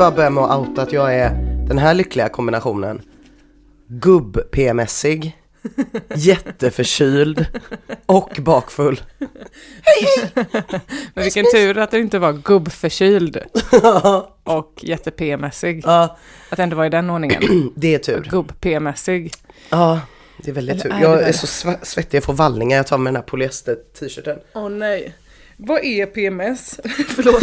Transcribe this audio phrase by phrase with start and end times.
[0.00, 1.30] bara börja med att outa att jag är
[1.68, 3.02] den här lyckliga kombinationen.
[3.88, 5.32] Gubb-PMSig,
[6.14, 7.46] jätteförkyld
[8.06, 9.00] och bakfull.
[11.14, 13.38] Men vilken tur att du inte var gubbförkyld
[14.44, 15.82] och jätte-P-mässig.
[15.86, 16.16] Ja,
[16.50, 17.72] Att det ändå var i den ordningen.
[17.76, 18.28] det är tur.
[18.30, 19.32] Gubb-P-mässig.
[19.70, 20.00] Ja,
[20.36, 21.06] det är väldigt Eller tur.
[21.06, 21.46] är Jag är så
[21.82, 22.76] svettig, jag får vallningar.
[22.76, 24.38] Jag tar med den här polyester-t-shirten.
[24.54, 25.14] Åh nej.
[25.56, 26.80] Vad är PMS?
[27.08, 27.42] Förlåt.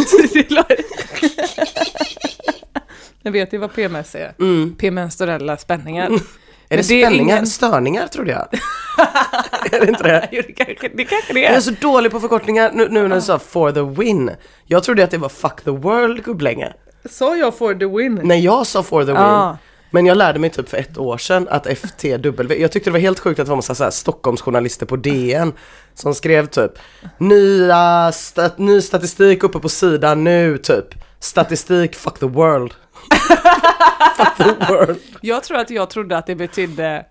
[3.22, 4.34] Jag vet ju vad PMS är.
[4.40, 4.74] Mm.
[4.78, 6.06] Premenstruella spänningar.
[6.06, 7.34] Är det det är spänningar?
[7.36, 8.48] ingen- Störningar trodde jag.
[9.72, 10.28] är det inte det?
[10.32, 11.60] Jo, det kanske det, kanske det Jag är är.
[11.60, 14.30] så dålig på förkortningar nu, nu när du sa for the win.
[14.66, 16.72] Jag trodde att det var fuck the world gubblänge.
[17.10, 18.20] Sa jag for the win?
[18.24, 19.16] När jag sa for the win.
[19.20, 19.56] Ah.
[19.90, 23.00] Men jag lärde mig typ för ett år sedan att FTW, jag tyckte det var
[23.00, 25.52] helt sjukt att det var massa så här Stockholmsjournalister på DN
[25.94, 26.70] som skrev typ
[27.18, 30.84] nya stat, ny statistik uppe på sidan nu typ.
[31.20, 32.72] Statistik, fuck the world.
[35.20, 37.04] Jag tror att jag trodde att det betydde...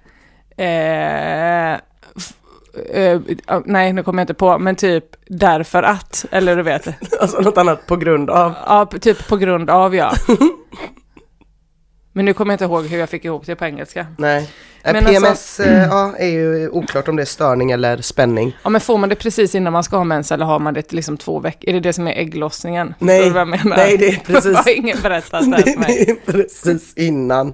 [0.58, 1.74] Eh,
[2.18, 2.34] f-
[2.94, 3.20] eh,
[3.66, 6.88] nej, nu kommer jag inte på, men typ därför att, eller du vet.
[7.22, 8.54] Alltså något annat på grund av.
[8.66, 10.14] Ja, typ på grund av ja.
[12.18, 14.08] Men nu kommer jag inte ihåg hur jag fick ihop det på engelska.
[14.18, 14.50] Nej.
[14.84, 18.58] Eh, Men PMS alltså- eh, ja, är ju oklart om det är störning eller spänning.
[18.64, 20.92] Ja, men får man det precis innan man ska ha mens eller har man det
[20.94, 21.70] liksom två veckor?
[21.70, 22.94] Är det det som är ägglossningen?
[23.00, 23.78] Nej, Förstår du vad jag menar?
[23.78, 25.76] nej, det är precis- Det har ingen berättat det.
[25.88, 27.54] Det är precis innan.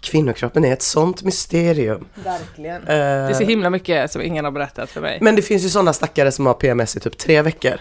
[0.00, 2.04] Kvinnokroppen är ett sånt mysterium.
[2.24, 2.82] Verkligen.
[2.82, 5.18] Eh, Det är så himla mycket som ingen har berättat för mig.
[5.20, 7.74] Men det finns ju sådana stackare som har PMS i typ tre veckor.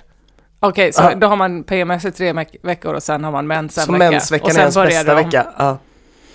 [0.60, 1.16] Okej, så Ja.
[1.16, 3.92] då har man PMS i tre veck- veckor och sen har man mens en Så
[3.92, 4.12] vecka.
[4.12, 5.48] mensveckan och är ens bästa vecka.
[5.58, 5.78] Ja.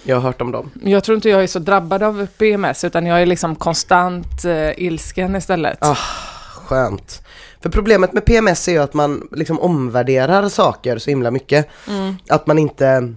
[0.03, 0.71] Jag har hört om dem.
[0.83, 4.71] Jag tror inte jag är så drabbad av PMS utan jag är liksom konstant eh,
[4.83, 5.79] ilsken istället.
[5.81, 5.97] Ah.
[6.55, 7.23] Skönt.
[7.61, 11.69] För problemet med PMS är ju att man liksom omvärderar saker så himla mycket.
[11.89, 12.17] Mm.
[12.29, 13.13] Att man inte,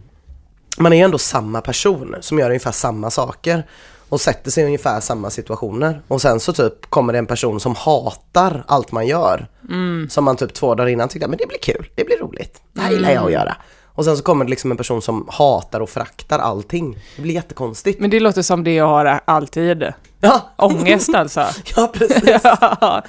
[0.78, 3.66] man är ju ändå samma person som gör ungefär samma saker.
[4.10, 6.02] Och sätter sig i ungefär samma situationer.
[6.08, 9.48] Och sen så typ kommer det en person som hatar allt man gör.
[9.70, 10.08] Mm.
[10.10, 12.62] Som man typ två dagar innan tyckte, men det blir kul, det blir roligt.
[12.74, 13.16] Det här gillar Mm.
[13.16, 13.56] jag att göra.
[13.96, 16.98] Och sen så kommer det liksom en person som hatar och föraktar allting.
[17.16, 18.00] Det blir jättekonstigt.
[18.00, 19.84] Men det låter som det jag har alltid.
[20.22, 21.46] Ja, Ångest alltså.
[21.76, 22.24] ja precis.
[22.34, 23.04] Ja,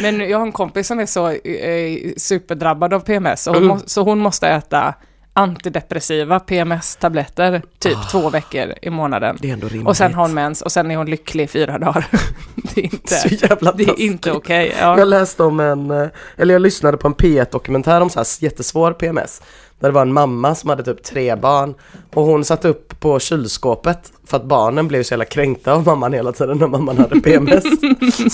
[0.00, 3.76] Men jag har en kompis som är så eh, superdrabbad av PMS, och hon Mm.
[3.76, 4.94] må, så hon måste äta
[5.34, 9.38] antidepressiva PMS-tabletter typ två veckor i månaden.
[9.40, 9.88] Det är ändå rimligt.
[9.88, 12.06] Och sen har hon mens och sen är hon lycklig i fyra dagar.
[12.74, 14.74] Det är inte, Så jävla det är inte okej.
[14.80, 14.98] Ja.
[14.98, 18.92] Jag läste om en, eh, eller jag lyssnade på en P1-dokumentär om så här jättesvår
[18.92, 19.42] PMS.
[19.82, 21.74] Där det var en mamma som hade typ tre barn
[22.14, 26.12] och hon satte upp på kylskåpet för att barnen blev så jävla kränkta av mamman
[26.12, 27.64] hela tiden när mamman hade PMS.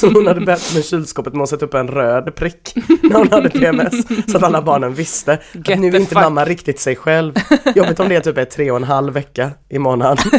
[0.01, 3.31] så hon hade bett med kylskåpet med att sätta upp en röd prick när hon
[3.31, 3.95] hade PMS.
[4.31, 6.23] Så att alla barnen visste Get att nu är inte fuck.
[6.23, 7.35] mamma riktigt sig själv.
[7.75, 10.17] Jobbigt om det typ är tre och en halv vecka i månaden.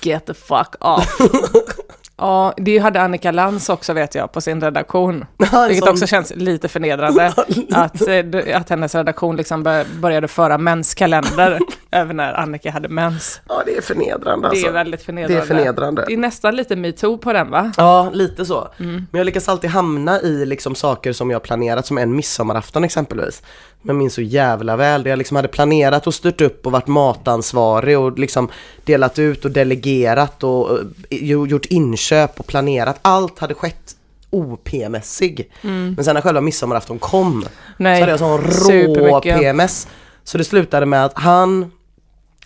[0.00, 1.18] Get the fuck off.
[2.16, 5.24] Ja, det hade Annika Lantz också vet jag på sin redaktion.
[5.52, 7.26] Ja, Vilket också känns lite förnedrande.
[7.72, 11.58] Att, eh, att hennes redaktion liksom bör, började föra menskalender
[11.90, 13.40] över när Annika hade mens.
[13.48, 14.66] Ja det är förnedrande Det alltså.
[14.66, 15.34] är väldigt förnedrande.
[15.36, 16.04] Det är förnedrande.
[16.06, 17.72] Det är nästan lite metoo på den va?
[17.76, 18.68] Ja, lite så.
[18.80, 19.06] Mm.
[19.10, 23.42] Men jag lyckas alltid hamna i liksom saker som jag planerat, som en midsommarafton exempelvis.
[23.82, 26.86] Men minns så jävla väl, där jag liksom hade planerat och styrt upp och varit
[26.86, 28.48] matansvarig och liksom
[28.84, 32.98] delat ut och delegerat och eh, jo- gjort inköp och planerat.
[33.02, 33.96] Allt hade skett
[34.30, 35.50] OP-mässig.
[35.62, 37.48] Men sen när själva midsommarafton kom Mm.
[37.76, 39.20] Nej, så hade jag sån rå.
[39.20, 39.88] PMS.
[40.24, 41.70] Så det slutade med att han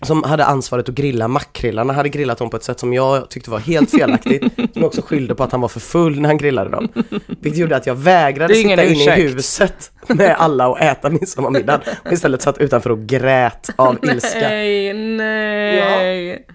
[0.02, 3.50] som hade ansvaret att grilla makrillarna hade grillat dem på ett sätt som jag tyckte
[3.50, 4.44] var helt felaktigt.
[4.72, 6.88] som också skyllde på att han var för full när han grillade dem.
[7.26, 11.80] Vilket gjorde att jag vägrade sitta inne i huset med alla och äta midsommarmiddag.
[12.04, 14.40] Och istället satt utanför och grät av ilska.
[14.40, 16.46] Nej, nej.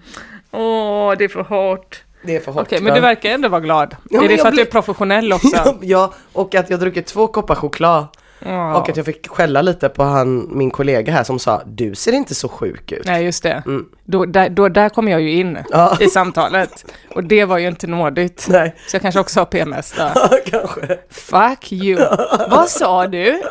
[0.50, 2.03] Åh, det är för hårt.
[2.26, 2.62] Det är för hårt.
[2.66, 3.96] Okej, men du verkar ändå vara glad.
[4.10, 5.74] Ja, är det för att du är blir- professionell också?
[5.80, 8.06] Ja, och att jag druckit två koppar choklad.
[8.46, 8.76] Ja.
[8.76, 12.12] Och att jag fick skälla lite på han, min kollega här som sa, du ser
[12.12, 13.06] inte så sjuk ut.
[13.06, 13.62] Nej, just det.
[13.66, 13.86] Mm.
[14.04, 15.96] Då, där, då, där kom jag ju in Ja.
[16.00, 16.84] i samtalet.
[17.14, 18.46] Och det var ju inte nådigt.
[18.50, 20.10] Nej, Så jag kanske också har PMS då.
[20.50, 20.98] kanske.
[21.10, 22.00] Fuck you.
[22.50, 23.42] Vad sa du?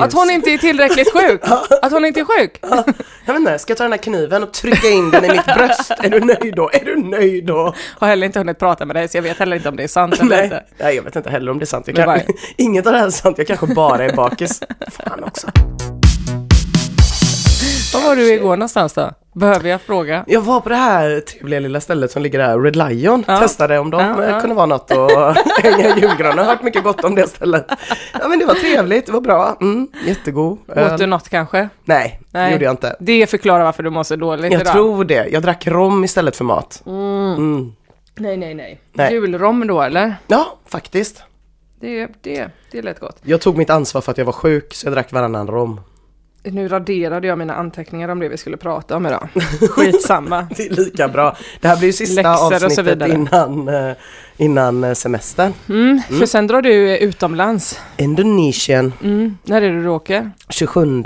[0.00, 1.40] Att hon inte är tillräckligt sjuk?
[1.82, 2.58] Att hon inte är sjuk?
[3.24, 5.44] Jag vet inte, ska jag ta den här kniven och trycka in den i mitt
[5.44, 5.90] bröst?
[5.90, 6.70] Är du nöjd då?
[6.72, 7.74] Är du nöjd då?
[7.98, 9.88] Har heller inte hunnit prata med dig så jag vet heller inte om det är
[9.88, 10.64] sant eller Nej, inte.
[10.78, 11.88] nej, jag vet inte heller om det är sant.
[11.88, 12.20] Jag kan...
[12.56, 14.60] Inget av det här är sant, jag kanske bara är bakis.
[14.90, 15.48] Fan också.
[18.04, 19.10] Var du igår någonstans då?
[19.34, 20.24] Behöver jag fråga?
[20.26, 23.24] Jag var på det här trevliga lilla stället som ligger där, Red Lion.
[23.28, 23.40] Ja.
[23.40, 24.40] Testade om de Ja, eh, ja.
[24.40, 26.36] kunde vara något att hänga i julgranen.
[26.36, 27.66] Jag har hört mycket gott om det stället.
[28.20, 29.56] Ja men det var trevligt, det var bra.
[29.60, 30.58] Mm, jättegod.
[30.68, 31.68] Åt du något kanske?
[31.84, 32.52] Nej, det Nej.
[32.52, 32.96] gjorde jag inte.
[33.00, 34.72] Det förklarar varför du mår så dåligt Jag idag.
[34.72, 35.26] tror det.
[35.30, 36.82] Jag drack rom istället för mat.
[36.86, 37.72] Mm.
[38.16, 38.80] Nej, nej, nej.
[38.92, 39.12] Nej.
[39.12, 40.14] Julrom då eller?
[40.26, 41.22] Ja, faktiskt.
[41.80, 43.16] Det, det, det lät gott.
[43.22, 45.80] Jag tog mitt ansvar för att jag var sjuk så jag drack varannan rom.
[46.44, 49.28] Nu raderade jag mina anteckningar om det vi skulle prata om idag.
[49.70, 50.46] Skitsamma.
[50.56, 51.36] Det är lika bra.
[51.60, 53.12] Det här blir ju sista Läxor och så avsnittet vidare.
[53.12, 53.94] innan, eh,
[54.36, 55.52] innan eh, semestern.
[55.68, 57.80] Mm, för sen drar du utomlands.
[57.96, 59.38] Indonesien, Mm.
[59.44, 60.30] När är det du åker?
[60.48, 61.02] 27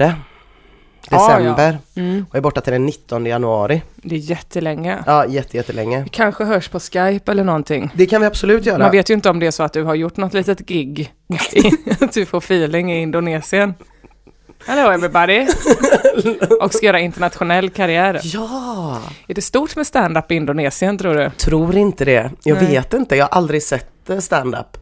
[1.10, 1.78] Ja, december.
[1.96, 2.26] Mm.
[2.30, 3.82] Och är borta till den 19 januari.
[3.96, 4.98] Det är jättelänge.
[5.06, 6.02] Ja, jätte, jättelänge.
[6.02, 7.90] Vi kanske hörs på Skype eller någonting.
[7.94, 8.78] Det kan vi absolut göra.
[8.78, 11.12] Man vet ju inte om det är så att du har gjort något litet gig.
[12.00, 13.74] att du får feeling i Indonesien.
[14.66, 15.46] Hello everybody!
[16.60, 18.20] Och ska göra internationell karriär.
[18.22, 21.30] Ja, Är det stort med stand-up i Indonesien tror du?
[21.36, 22.30] tror inte det.
[22.42, 22.66] Jag Nej.
[22.70, 24.76] vet inte, jag har aldrig sett eh, stand-up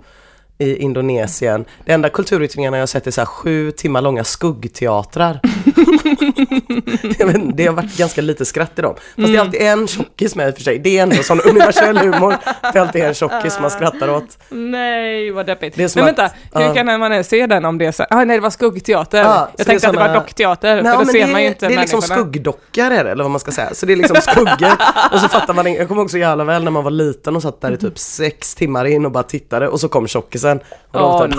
[0.59, 1.65] i Indonesien.
[1.85, 5.41] Det enda kulturyttringarna jag har sett är så här sju timmar långa skuggteatrar.
[7.19, 8.95] jag vet, inte, det har varit ganska lite skratt i dem.
[8.95, 9.33] Fast Mm.
[9.33, 10.79] det är alltid en tjockis med i och för sig.
[10.79, 12.35] Det är ändå sån universell humor.
[12.73, 14.39] Det är alltid en tjockis man skrattar åt.
[14.49, 15.77] Nej, vad deppigt.
[15.77, 16.75] Men att- vänta, hur ja.
[16.75, 19.25] kan man ens se den om det är så ah, nej det var skuggteater.
[19.25, 21.69] Så jag tänkte att det såna- var dockteater, Nej, för då ser man ju inte
[21.69, 23.75] det är liksom skuggdockor eller vad man ska säga.
[23.75, 24.73] Så det är liksom skuggor.
[25.13, 25.73] och så fattar man.
[25.75, 28.55] Jag kommer också jävla väl när man var liten och satt där i typ sex
[28.55, 30.61] timmar in och bara tittade och så kom tjockisen.
[30.93, 31.33] Och då det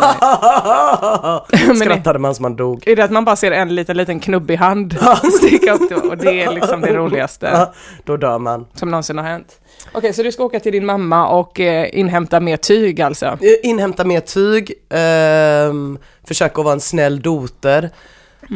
[1.58, 2.84] typ, skrattade man som man dog.
[2.88, 4.98] Är det att man bara ser en liten, liten knubbig hand
[5.40, 7.74] sticka upp då, och det är liksom det roligaste Ja,
[8.04, 8.66] då dör man.
[8.74, 9.60] som någonsin har hänt.
[9.92, 13.26] Okej, så du ska åka till din mamma och eh, inhämta mer tyg alltså?
[13.26, 13.38] Eh,
[13.70, 17.90] Inhämta mer tyg, ehm, försöka vara en snäll doter,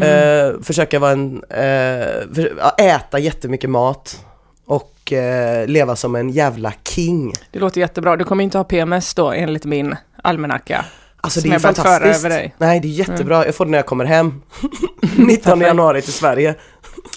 [0.01, 2.05] eh, försöka vara en, eh,
[2.35, 2.51] för,
[2.81, 4.25] äta jättemycket mat
[4.65, 7.33] och eh, leva som en jävla king.
[7.51, 8.15] Det låter jättebra.
[8.15, 10.85] Du kommer inte ha PMS då enligt min almanacka.
[11.23, 12.25] Alltså Som det är jag föra fantastiskt.
[12.25, 12.55] över dig.
[12.57, 14.41] Nej det är jättebra, jag får det när jag kommer hem.
[15.17, 16.55] 19 januari till Sverige.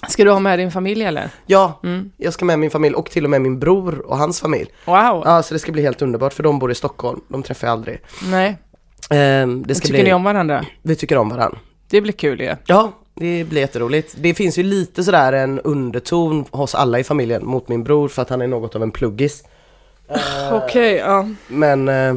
[0.09, 1.29] Ska du ha med din familj eller?
[1.45, 2.11] Ja, Mm.
[2.17, 4.69] jag ska med min familj och till och med min bror och hans familj.
[4.85, 5.21] Wow!
[5.25, 7.71] Ja, så det ska bli helt underbart för de bor i Stockholm, de träffar jag
[7.71, 8.01] aldrig.
[8.31, 8.57] Nej,
[9.09, 10.65] Ehm, det ska tycker bli, ni om varandra?
[10.81, 11.57] vi tycker om varandra.
[11.89, 12.55] Det blir kul ju.
[12.65, 14.15] Ja, det blir jätteroligt.
[14.17, 18.21] Det finns ju lite sådär en underton hos alla i familjen mot min bror för
[18.21, 19.43] att han är något av en pluggis.
[20.51, 21.27] Okej, ja.
[21.47, 22.15] Men eh,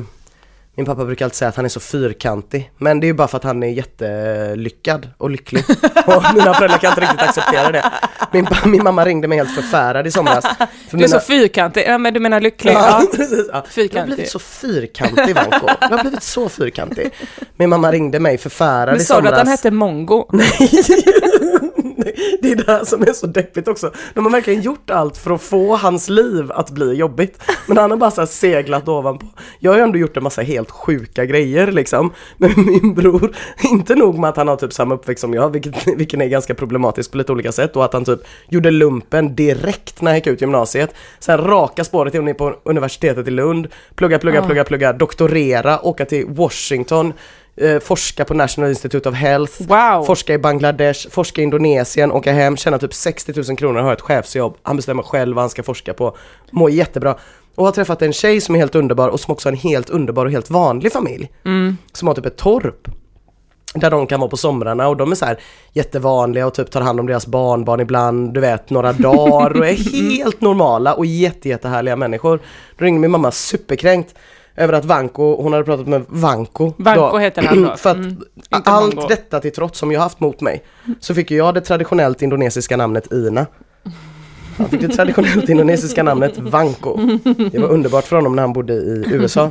[0.79, 2.71] min pappa brukar alltid säga att han är så fyrkantig.
[2.79, 5.65] Men det är ju bara för att han är jättelyckad och lycklig.
[6.07, 7.91] Och mina föräldrar kan inte riktigt acceptera det.
[8.33, 10.45] Min, min mamma ringde mig helt förfärad i somras.
[10.45, 10.57] För
[10.91, 12.73] Du är mina- så fyrkantig, ja men du menar lycklig?
[12.73, 13.07] Ja, Ja.
[13.17, 13.39] precis.
[13.39, 13.45] Ja.
[13.53, 14.15] Jag har Fyrkantig.
[14.15, 15.69] blivit så fyrkantig Vanko.
[15.81, 17.11] Jag har blivit så fyrkantig.
[17.57, 19.31] Min mamma ringde mig förfärad Men i sa somras.
[19.31, 20.27] du att han hette Mongo?
[22.43, 23.93] Det är det här som är så deppigt också.
[24.15, 27.43] De har verkligen gjort allt för att få hans liv att bli jobbigt.
[27.67, 29.27] Men han har bara så seglat ovanpå.
[29.59, 32.13] Jag har ju ändå gjort en massa helt sjuka grejer liksom.
[32.37, 33.37] Men min bror,
[33.73, 36.55] inte nog med att han har typ samma uppväxt som jag, vilket, vilken är ganska
[36.55, 37.77] problematiskt på lite olika sätt.
[37.77, 40.95] Och att han typ gjorde lumpen direkt när han gick ut gymnasiet.
[41.19, 43.69] Sen raka spåret in på universitetet i Lund.
[43.95, 44.47] Plugga, plugga, Ah.
[44.47, 47.13] plugga, plugga, doktorera, åka till Washington.
[47.61, 49.63] Eh, forska på National Institute of Health.
[49.63, 50.05] Wow!
[50.05, 54.01] Forska i Bangladesh, forska i Indonesien, åka hem, tjäna typ 60 000 kronor ha ett
[54.01, 54.57] chefsjobb.
[54.63, 56.17] Han bestämmer själv vad han ska forska på.
[56.51, 57.17] Mår jättebra.
[57.59, 59.91] Och har träffat en tjej som är helt underbar och som också har en helt
[59.91, 61.31] underbar och helt vanlig familj.
[61.45, 61.77] Mm.
[61.93, 62.89] Som har typ ett torp.
[63.75, 65.39] Där de kan vara på somrarna och de är så här
[65.73, 69.73] jättevanliga och typ tar hand om deras barnbarn ibland, du vet, några dagar och är
[70.17, 72.41] helt normala och jätte, jättehärliga människor.
[72.79, 74.15] Då ringde min mamma superkränkt
[74.57, 76.73] över att Vanko, hon hade pratat med Vanko.
[76.77, 77.19] Vanko då.
[77.19, 77.77] heter han då.
[77.77, 78.17] För att Mm,
[78.51, 80.65] allt detta till trots som jag haft mot mig
[81.01, 83.47] så fick jag det traditionellt indonesiska namnet Ina.
[84.59, 86.97] Han fick det traditionellt indonesiska namnet Vanko.
[87.53, 89.51] Det var underbart för honom när han bodde i USA.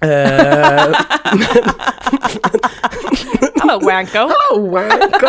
[0.00, 0.08] Eh,
[3.60, 4.18] Hello Wanko!
[4.52, 5.26] Oh, Wanko!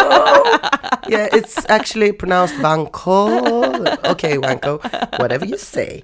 [1.10, 3.30] Yeah, it's actually pronounced Vanko.
[4.12, 4.80] Okay, Wanko.
[5.20, 6.02] Whatever you say.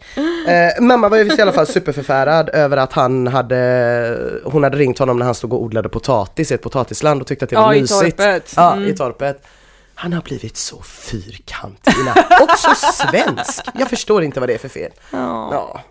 [0.48, 5.00] Eh, mamma var ju i alla fall superförfärad över att han hade, hon hade ringt
[5.00, 7.64] honom när han stod och odlade potatis i ett potatisland och tyckte att det var
[7.74, 8.18] Ja, i mysigt.
[8.18, 8.54] torpet.
[8.56, 8.90] Ja, Mm.
[8.90, 9.42] i torpet.
[9.96, 11.94] Han har blivit så fyrkantig
[12.42, 13.62] och så svensk.
[13.74, 14.92] Jag förstår inte vad det är för fel.
[15.12, 15.50] Ja.
[15.52, 15.82] Ja.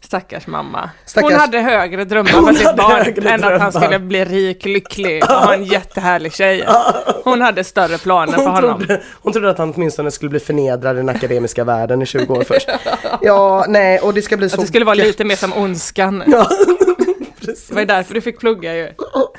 [0.00, 0.90] Stackars mamma.
[1.06, 5.22] Stackars- Hon hade högre drömmar för sitt barn än att han skulle bli rik, lycklig
[5.24, 6.68] och ha en jättehärlig tjej.
[7.24, 8.78] Hon hade större planer för Hon honom.
[8.78, 12.34] trodde, hon trodde att han åtminstone skulle bli förnedrad i den akademiska världen i 20
[12.34, 12.68] år först.
[13.20, 16.22] Ja, nej, och det ska bli så Att det skulle vara lite mer som Ondskan.
[16.26, 16.48] Ja,
[17.46, 17.68] precis.
[17.68, 18.92] Det var ju därför du fick plugga ju.
[18.98, 19.32] Ja,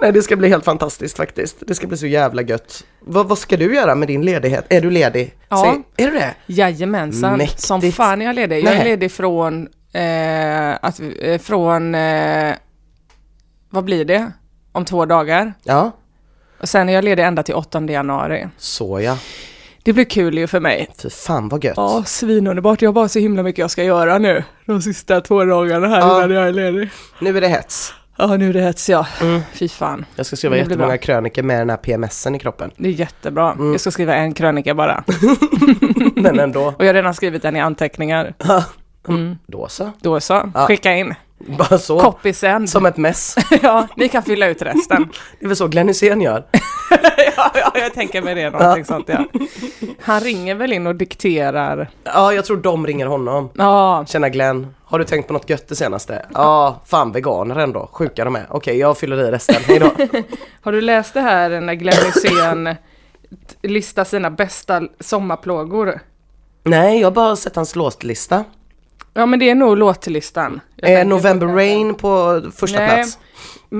[0.00, 1.56] nej det ska bli helt fantastiskt faktiskt.
[1.66, 2.84] Det ska bli så jävla gött.
[3.00, 4.64] Vad, vad ska du göra med din ledighet?
[4.68, 5.34] Är du ledig?
[5.48, 5.82] Ja.
[5.96, 6.34] Säg, är du det?
[6.46, 7.60] Jajamensan, Mäktigt.
[7.60, 8.64] som fan är jag ledig.
[8.64, 8.84] Jag är Nej.
[8.84, 12.54] ledig från, eh, att, eh, från, eh,
[13.70, 14.32] vad blir det?
[14.72, 15.54] Om två dagar.
[15.62, 15.90] Ja,
[16.60, 18.48] Och sen är jag ledig ända till 8 januari.
[18.56, 19.18] så ja.
[19.82, 20.88] Det blir kul ju för mig.
[21.02, 21.74] Fy fan vad gött.
[21.76, 22.82] Ja, svinunderbart.
[22.82, 24.44] Jag har bara så himla mycket jag ska göra nu.
[24.66, 26.16] De sista två dagarna här Ja.
[26.24, 26.90] innan jag är ledig.
[27.20, 27.94] Nu är det hets.
[28.16, 29.06] Ja, nu är det hets ja.
[29.20, 29.40] Mm.
[29.52, 30.04] Fy fan.
[30.16, 30.96] Jag ska skriva jättemånga bra.
[30.98, 32.70] krönikor med den här PMSen i kroppen.
[32.76, 33.52] Det är jättebra.
[33.52, 33.72] Mm.
[33.72, 35.04] Jag ska skriva en krönika bara.
[36.14, 36.62] Men ändå.
[36.62, 38.34] Och jag har redan skrivit den i anteckningar.
[39.08, 39.36] Mm.
[39.46, 39.90] Då så.
[40.00, 40.66] Då så, Ja.
[40.66, 41.14] skicka in.
[41.58, 42.00] Bara så.
[42.00, 42.70] Copy send.
[42.70, 43.36] Som ett mess.
[43.62, 45.08] ja, ni kan fylla ut resten.
[45.38, 46.44] Det är väl så Glenn Hysén gör.
[47.36, 49.24] ja, ja, jag tänker mig det, någonting sånt ja.
[50.00, 51.90] Han ringer väl in och dikterar.
[52.04, 53.48] Ja, jag tror de ringer honom.
[53.54, 56.26] Ja, Tjena Glenn, har du tänkt på något gött det senaste?
[56.34, 58.46] Ja, fan veganer ändå, sjuka de är.
[58.50, 59.90] Okej, jag fyller i resten, hejdå.
[60.60, 62.74] har du läst det här när Glenn Hysén
[63.62, 66.00] listar sina bästa sommarplågor?
[66.62, 68.44] Nej, jag har bara sett hans låtlista.
[69.14, 70.60] Ja, men det är nog låtlistan.
[70.82, 72.88] Tänker November Rain på första Nej.
[72.88, 73.18] plats?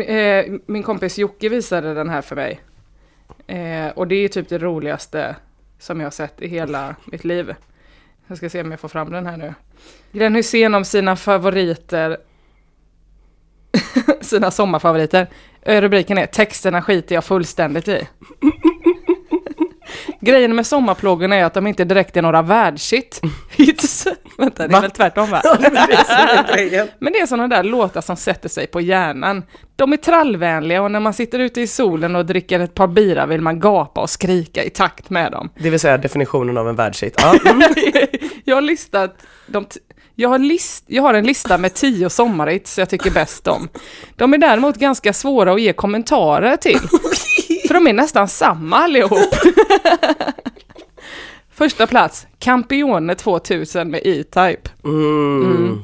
[0.08, 2.60] Eh, Min kompis Jocke visade den här för mig.
[3.50, 5.36] Eh, och det är typ det roligaste
[5.78, 7.54] som jag har sett i hela mitt liv.
[8.26, 9.54] Jag ska se om jag får fram den här nu.
[10.12, 12.16] Glenn Hysén om sina favoriter.
[14.20, 15.26] sina sommarfavoriter.
[15.62, 18.08] Eh, Rubriken är Texterna skiter jag fullständigt i.
[20.20, 23.20] Grejen med sommarplågorna är att de inte direkt är några världshit.
[24.40, 24.80] Vänta, det är Va?
[24.80, 25.40] väl tvärtom va?
[25.44, 26.88] Ja, det är.
[26.98, 29.42] Men det är sådana där låtar som sätter sig på hjärnan.
[29.76, 33.26] De är trallvänliga och när man sitter ute i solen och dricker ett par bira
[33.26, 35.50] vill man gapa och skrika i takt med dem.
[35.58, 37.14] Det vill säga definitionen av en världshit.
[37.18, 37.34] Ja,
[38.44, 39.16] jag har listat
[39.46, 39.66] de
[40.14, 43.68] jag har, list, jag har en lista med tio sommarhits jag tycker bäst om.
[44.16, 46.78] De är däremot ganska svåra att ge kommentarer till.
[47.68, 49.34] För de är nästan samma allihop.
[51.60, 54.70] Första plats, Campione 2000 med E-Type.
[54.84, 55.82] Mm.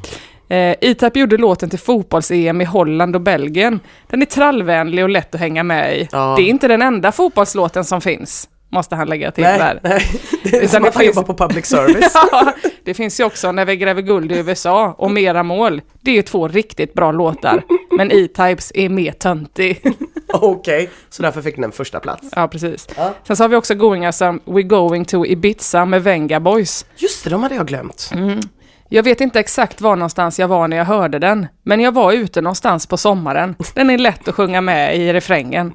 [0.48, 3.80] Eh, E-Type gjorde låten till fotbolls-EM i Holland och Belgien.
[4.06, 6.08] Den är trallvänlig och lätt att hänga med i.
[6.12, 6.34] Ja.
[6.38, 9.80] Det är inte den enda fotbollslåten som finns, måste han lägga till Nej, där.
[9.88, 10.02] nej,
[10.42, 12.12] det är Utan som det att finns- jobbar på public service.
[12.32, 12.52] Ja,
[12.84, 15.82] det finns ju också När vi gräver guld i USA och Mera mål.
[16.00, 17.62] Det är ju två riktigt bra låtar.
[17.96, 19.80] Men E-Types är mer töntig.
[20.32, 22.28] Okej, så därför fick den en första plats.
[22.36, 22.88] Ja, precis.
[22.96, 23.14] Ja.
[23.26, 26.86] Sen så har vi också goingar som We Going to Ibiza med Venga Boys.
[26.96, 28.10] Just det, de hade jag glömt.
[28.14, 28.40] Mm.
[28.88, 32.12] Jag vet inte exakt var någonstans jag var när jag hörde den, men jag var
[32.12, 33.54] ute någonstans på sommaren.
[33.74, 35.72] Den är lätt att sjunga med i refrängen.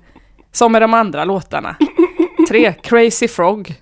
[0.52, 1.76] Som med de andra låtarna.
[2.52, 2.74] 3.
[2.84, 3.76] Crazy Frog.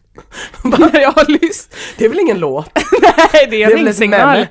[0.93, 1.77] jag har lyssnat...
[1.97, 2.71] Det är väl ingen låt?
[3.01, 4.47] Nej, det är Det är en väl.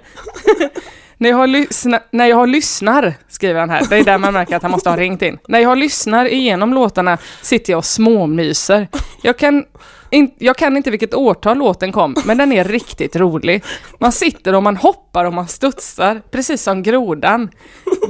[1.18, 4.32] när, jag har lyssna, när jag har lyssnar, skriver han här, det är där man
[4.32, 5.38] märker att han måste ha ringt in.
[5.48, 8.88] När jag har lyssnar igenom låtarna sitter jag och småmyser.
[9.22, 9.64] Jag kan,
[10.10, 13.64] in, jag kan inte vilket årtal låten kom, men den är riktigt rolig.
[13.98, 17.50] Man sitter och man hoppar och man studsar, precis som grodan.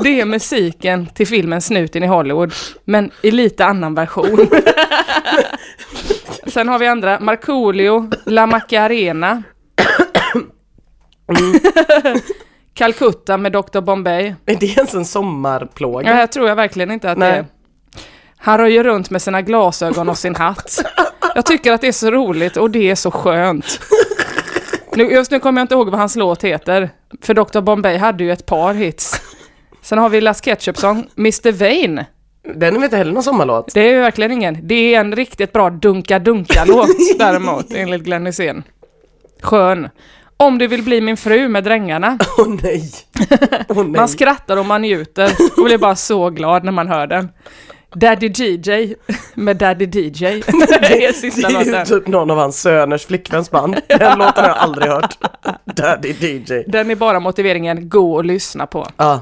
[0.03, 2.53] Det är musiken till filmen Snuten i Hollywood,
[2.85, 4.49] men i lite annan version.
[6.47, 9.43] Sen har vi andra, Markoolio, La Macarena.
[11.39, 11.61] Mm.
[12.79, 14.35] Calcutta med Dr Bombay.
[14.47, 16.09] Är det ens en sommarplåga?
[16.09, 17.39] Ja, här tror jag verkligen inte att det Nej.
[17.39, 17.47] är.
[18.37, 20.79] Han röjer runt med sina glasögon och sin hatt.
[21.35, 23.81] Jag tycker att det är så roligt och det är så skönt.
[24.97, 26.91] Nu, just nu kommer jag inte ihåg vad hans låt heter.
[27.23, 29.21] För Dr Bombay hade ju ett par hits.
[29.83, 32.05] Sen har vi Last Ketchup Song, Mr Vain.
[32.55, 33.75] Den är väl inte heller någon sommarlåt?
[33.75, 34.59] Det är ju verkligen ingen.
[34.63, 38.63] Det är en riktigt bra dunka-dunka-låt däremot, enligt Glenn Hysén.
[39.43, 39.89] Skön.
[40.41, 42.19] Om du vill bli min fru med drängarna.
[42.39, 42.91] Åh nej!
[43.69, 43.87] Åh nej.
[43.87, 47.29] Man skrattar och man njuter och blir bara så glad när man hör den.
[47.95, 48.95] Daddy DJ
[49.35, 50.21] med Daddy DJ.
[50.81, 51.87] Det är sista det är låten.
[51.87, 53.77] typ någon av hans söners flickväns band.
[53.89, 55.19] Den låten har jag aldrig hört.
[55.65, 56.63] Daddy DJ.
[56.67, 58.87] Den är bara motiveringen gå och lyssna på.
[58.97, 59.21] Ja,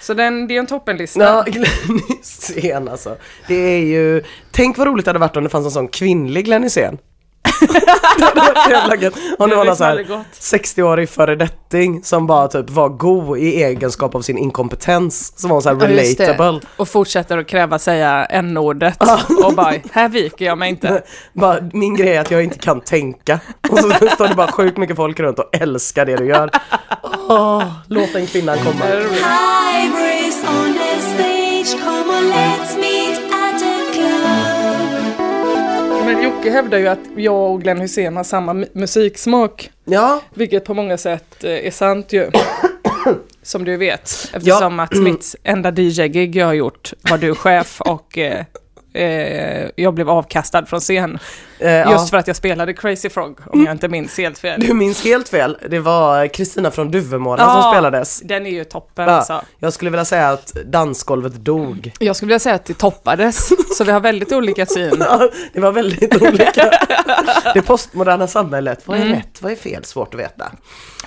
[0.00, 1.22] Så den, det är en toppenlista.
[1.24, 3.16] ja Glenn Hysén alltså.
[3.48, 6.44] Det är ju, tänk vad roligt det hade varit om det fanns en sån kvinnlig
[6.44, 6.98] Glenn Hysén.
[9.38, 10.26] Om det var någon så man här aldrig gott.
[10.40, 15.32] 60-årig föredetting som bara typ var god i egenskap av sin inkompetens.
[15.40, 16.60] Som var så här Ja, relatable.
[16.76, 18.98] Och fortsätter att kräva säga n-ordet.
[19.44, 21.02] Och bara, här viker jag mig inte.
[21.32, 23.40] Bara, min grej är att jag inte kan tänka.
[23.70, 26.50] Och så står det bara sjukt mycket folk runt och älskar det du gör.
[27.28, 28.84] Åh, låt den kvinnan komma.
[28.84, 32.55] Hybrids on the stage, come on
[36.06, 39.70] Men Jocke hävdar ju att jag och Glenn Hysén har samma mu- musiksmak.
[39.84, 42.30] Ja, Vilket på många sätt eh, är sant ju.
[43.42, 44.30] som du vet.
[44.34, 48.44] Eftersom att mitt enda DJ-gig jag har gjort var du chef och eh,
[48.96, 51.18] eh, jag blev avkastad från scen.
[51.58, 51.92] Eh, ja.
[51.92, 54.60] Just för att jag spelade Crazy Frog, om jag inte minns helt fel.
[54.60, 57.62] Du minns helt fel, det var Kristina från Duvemåla Ja.
[57.62, 58.20] som spelades.
[58.20, 59.42] Den är ju toppen Ja, alltså.
[59.58, 61.92] jag skulle vilja säga att dansgolvet dog.
[61.98, 63.48] Jag skulle vilja säga att det toppades,
[63.78, 64.92] så vi har väldigt olika syn.
[65.00, 66.70] Ja, det var väldigt olika.
[67.54, 69.14] Det postmoderna samhället, vad är Mm.
[69.16, 69.84] rätt, vad är fel?
[69.84, 70.52] Svårt att veta.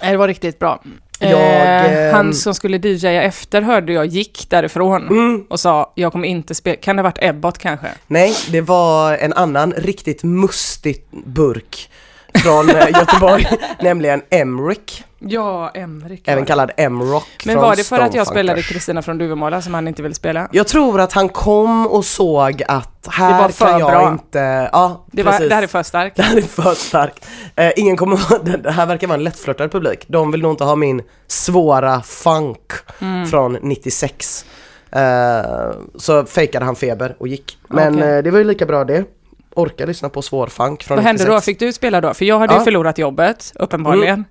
[0.02, 0.82] Nej, Det var riktigt bra.
[1.30, 5.44] Jag, eh, ehm, han som skulle DJa efter hörde jag gick därifrån Mm.
[5.50, 7.88] och sa jag kommer inte spela, kan det ha varit Ebbot kanske?
[8.08, 11.90] Nej, det var en annan riktigt mustig burk
[12.34, 13.48] från eh, Göteborg,
[13.82, 16.28] nämligen Emric, Ja, Emrik.
[16.28, 19.88] även kallad Emrock Men var det för att jag spelade Kristina från Duvemåla som han
[19.88, 20.48] inte ville spela?
[20.52, 24.12] Jag tror att han kom och såg att här Det var för kan jag bra.
[24.12, 25.50] inte, ja Det, var, precis.
[25.50, 26.16] det här är för starkt.
[26.18, 27.26] Det här är för starkt.
[27.56, 28.20] Eh, ingen kommer
[28.64, 30.06] det här verkar vara en lättflörtad publik.
[30.08, 32.72] De vill nog inte ha min svåra funk
[33.02, 33.26] Mm.
[33.28, 34.46] från 96.
[34.92, 35.42] Eh,
[35.96, 37.58] så fejkade han feber och gick.
[37.70, 38.10] Men Okej.
[38.18, 39.04] eh, det var ju lika bra det.
[39.60, 41.36] Orka lyssna på svår funk från Vad hände 96.
[41.36, 41.42] då?
[41.52, 42.14] Fick du spela då?
[42.14, 42.64] För jag hade ju Ja.
[42.64, 44.14] förlorat jobbet, uppenbarligen.
[44.14, 44.26] Mm.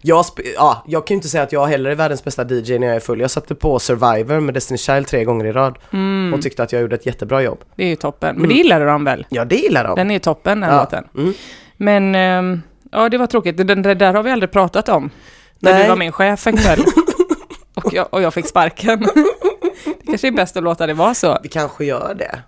[0.00, 0.24] Jag,
[0.56, 2.96] ja, jag kan ju inte säga att jag heller är världens bästa DJ när jag
[2.96, 3.20] är full.
[3.20, 6.34] Jag satte på Survivor med Destiny Child tre gånger i rad Mm.
[6.34, 7.64] och tyckte att jag gjorde ett jättebra jobb.
[7.76, 8.36] Det är ju toppen.
[8.36, 9.26] Men det gillar du dem väl?
[9.28, 9.94] Ja, det gillar de.
[9.96, 10.80] Den är ju toppen, den ja.
[10.80, 11.04] låten.
[11.16, 11.34] Mm.
[11.76, 12.62] Men, ehm,
[12.92, 13.56] ja det var tråkigt.
[13.56, 15.10] Den, den där har vi aldrig pratat om.
[15.58, 15.82] När Nej.
[15.82, 16.84] du var min chef en kväll.
[17.74, 19.00] och, jag, och jag fick sparken.
[19.84, 21.38] det kanske är bäst att låta det vara så.
[21.42, 22.38] Vi kanske gör det.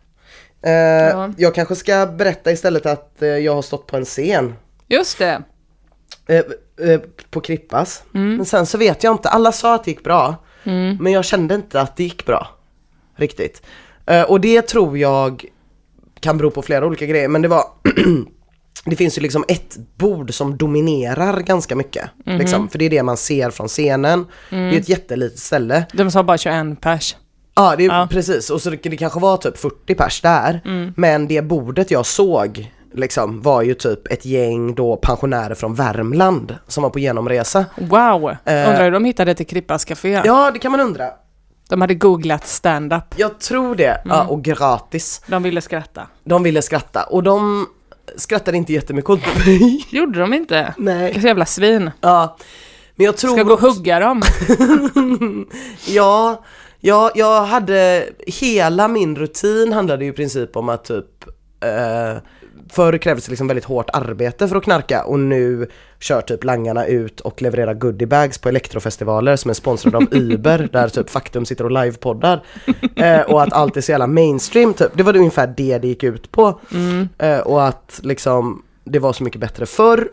[0.63, 1.31] Eh, Ja.
[1.37, 4.55] Jag kanske ska berätta istället att eh, jag har stått på en scen
[4.89, 5.43] Just det.
[6.27, 6.37] eh,
[6.91, 8.03] eh, på Krippas.
[8.15, 8.37] Mm.
[8.37, 10.35] Men sen så vet jag inte, alla sa att det gick bra.
[11.01, 12.49] Men jag kände inte att det gick bra.
[13.17, 13.63] Riktigt.
[14.07, 15.45] Eh, och det tror jag
[16.21, 17.29] kan bero på flera olika grejer.
[17.29, 17.65] Men det var
[18.85, 22.11] Det finns ju liksom ett bord som dominerar ganska mycket.
[22.27, 22.39] Mhm.
[22.39, 24.27] Liksom, för det är det man ser från scenen.
[24.51, 24.75] Det Mm.
[24.75, 25.87] är ett jättelitet ställe.
[25.93, 27.17] De sa bara 21 pers.
[27.57, 28.09] Ja, det är, Ja.
[28.11, 28.51] precis.
[28.51, 30.61] Och så det, det kanske var typ 40 pers där.
[30.65, 30.93] Mm.
[30.97, 36.57] Men det bordet jag såg liksom var ju typ ett gäng då pensionärer från Värmland
[36.67, 37.65] som var på genomresa.
[37.77, 38.31] Wow!
[38.31, 38.69] Eh.
[38.69, 40.23] Undrar hur de hittade till Krippas Café.
[40.25, 41.11] Ja, det kan man undra.
[41.69, 43.05] De hade googlat stand-up.
[43.17, 43.85] Jag tror det.
[44.05, 44.17] Mm.
[44.17, 45.23] Ja, och gratis.
[45.27, 46.07] De ville skratta.
[46.25, 47.67] De ville skratta och de
[48.17, 49.85] skrattade inte jättemycket åt mig.
[49.91, 50.75] Gjorde de inte?
[50.79, 51.13] Nej.
[51.13, 51.91] Vilka jävla svin.
[52.01, 52.37] Ja.
[52.95, 53.33] Men jag tror...
[53.33, 54.23] Ska gå och hugga dem.
[55.87, 56.45] Ja,
[56.87, 61.25] ja, jag hade, hela min rutin handlade ju i princip om att typ
[61.61, 62.23] eh,
[62.71, 65.71] Förr krävdes det liksom väldigt hårt arbete för att knarka och nu
[66.01, 70.89] kör typ langarna ut och levererar goodiebags på elektrofestivaler som är sponsrade av Uber där
[70.89, 72.43] typ Faktum sitter och livepoddar.
[72.97, 74.91] Eh, och att allt är så jävla mainstream typ.
[74.95, 76.61] Det var ungefär det det gick ut på.
[77.19, 80.09] Eh, och att liksom det var så mycket bättre förr.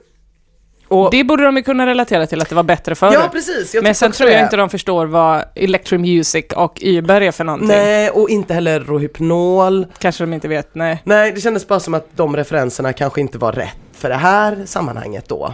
[0.94, 3.14] Och, Det borde de ju kunna relatera till att det var bättre förr.
[3.14, 4.44] ja precis, Men sen tror jag det.
[4.44, 7.68] inte de förstår vad Electro Music och Uber är för någonting.
[7.68, 9.88] Nej, och inte heller Rohypnol.
[9.98, 11.02] Kanske de inte vet, nej.
[11.04, 14.64] Nej, det kändes bara som att de referenserna kanske inte var rätt för det här
[14.66, 15.54] sammanhanget då.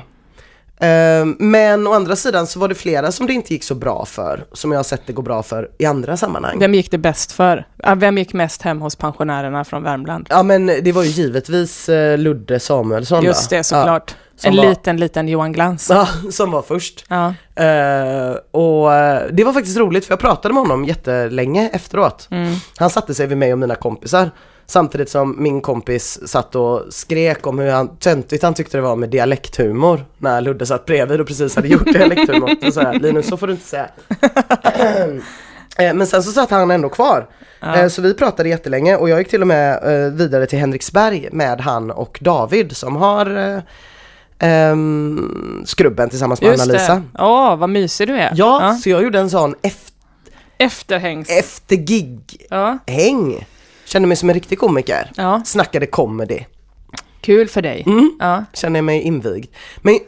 [0.79, 4.05] Ehm, Men å andra sidan så var det flera som det inte gick så bra
[4.05, 6.59] för, som jag har sett det gå bra för i andra sammanhang.
[6.59, 7.67] Vem gick det bäst för?
[7.83, 10.27] Ja, Vem gick mest hem hos pensionärerna från Värmland?
[10.29, 14.15] Ja men det var ju givetvis eh, Ludde Samuelsson Just det, såklart.
[14.35, 15.89] som en var- liten, liten Johan Glans.
[15.89, 17.05] Ja, ja, som var först.
[17.09, 17.27] Ja.
[17.63, 22.27] Eh, och eh, det var faktiskt roligt för jag pratade med honom jättelänge efteråt.
[22.31, 22.53] Mm.
[22.77, 24.31] Han satte sig vid mig och mina kompisar
[24.69, 28.95] Samtidigt som min kompis satt och skrek om hur han, töntigt han tyckte det var
[28.95, 33.27] med dialekthumor När Ludde satt bredvid och precis hade gjort dialekthumor Så sa jag, Linus
[33.27, 33.89] så får du inte säga
[35.77, 37.27] Eh, Men sen så satt han ändå kvar
[37.59, 37.75] Ja.
[37.75, 39.73] Eh, Så vi pratade jättelänge och jag gick till och med
[40.05, 43.61] eh, vidare till Henriksberg med han och David som har
[44.39, 47.03] ehm, Skrubben tillsammans med Anna-Lisa.
[47.19, 48.31] Åh, vad mysig du är.
[48.35, 49.93] Ja, så jag gjorde en sån efter,
[50.57, 51.29] Efterhängs.
[51.29, 52.77] efter gig ja.
[53.89, 56.45] Kände mig som en riktig komiker ja, Snackade comedy
[57.21, 57.83] kul för dig.
[57.87, 58.17] Mm.
[58.19, 58.45] Ja.
[58.53, 59.47] Känner mig invigd
[59.81, 59.99] Men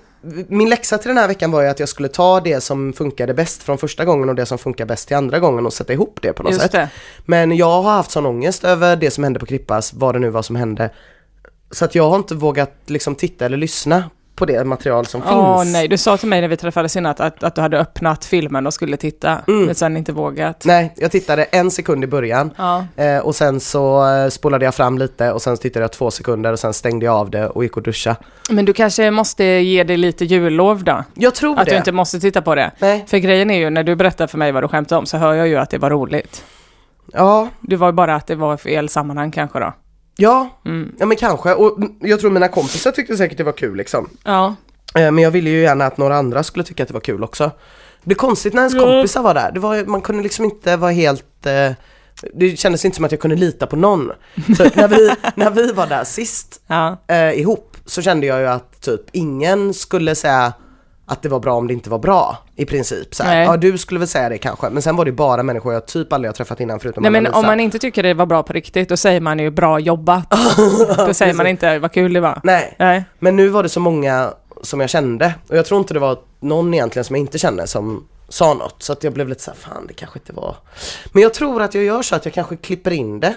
[0.47, 3.33] min läxa till den här veckan var ju att jag skulle ta det som funkade
[3.33, 6.19] bäst från första gången och det som funkar bäst till andra gången och sätta ihop
[6.21, 6.89] det på något Just sätt det.
[7.25, 10.29] Men jag har haft sån ångest över det som hände på Krippas, vad det nu
[10.29, 10.89] var som hände
[11.71, 15.61] Så att jag har inte vågat liksom titta eller lyssna på det material som Åh
[15.61, 17.79] finns nej, du sa till mig när vi träffades innan att, att, att du hade
[17.79, 19.65] öppnat filmen och skulle titta, Mm.
[19.65, 20.65] men sen inte vågat.
[20.65, 22.85] Nej, jag tittade en sekund i början Ja.
[22.95, 26.51] eh, och sen så eh, spolade jag fram lite och sen tittade jag två sekunder
[26.53, 28.15] och sen stängde jag av det och gick och duscha
[28.49, 31.03] Men du kanske måste ge dig lite jullov då?
[31.13, 32.71] Jag tror Att det du inte måste titta på det.
[32.79, 35.17] Nej, För grejen är ju, när du berättar för mig vad du skämtade om så
[35.17, 36.43] hör jag ju att det var roligt.
[37.13, 39.73] ja, Det var ju bara att det var fel sammanhang kanske då.
[40.15, 40.95] Ja, Mm.
[40.99, 44.55] ja men kanske och jag tror mina kompisar tyckte säkert det var kul liksom Ja.
[44.95, 47.23] Eh, Men jag ville ju gärna att några andra skulle tycka att det var kul
[47.23, 47.43] också.
[48.03, 48.81] Det blir konstigt när ens Ja.
[48.81, 49.51] kompisar var där.
[49.51, 51.71] Det var, man kunde liksom inte vara helt eh,
[52.33, 54.11] det kändes inte som att jag kunde lita på någon.
[54.57, 56.97] Så när vi, när vi var där sist Ja.
[57.07, 60.53] eh, ihop så kände jag ju att typ ingen skulle säga
[61.11, 63.15] att det var bra om det inte var bra i princip.
[63.15, 65.85] Så ja du skulle väl säga det kanske men sen var det bara människor jag
[65.85, 68.43] typ aldrig har träffat innan förutom Nej men om man inte tycker det var bra
[68.43, 70.29] på riktigt, då säger man ju bra jobbat.
[70.97, 72.39] då säger man inte vad kul det var.
[72.43, 73.03] Nej, Nej.
[73.19, 76.17] men nu var det så många som jag kände och jag tror inte det var
[76.39, 79.57] någon egentligen som jag inte kände som sa något så att jag blev lite såhär,
[79.57, 80.55] fan det kanske inte var
[81.11, 83.35] Men jag tror att jag gör så att jag kanske klipper in det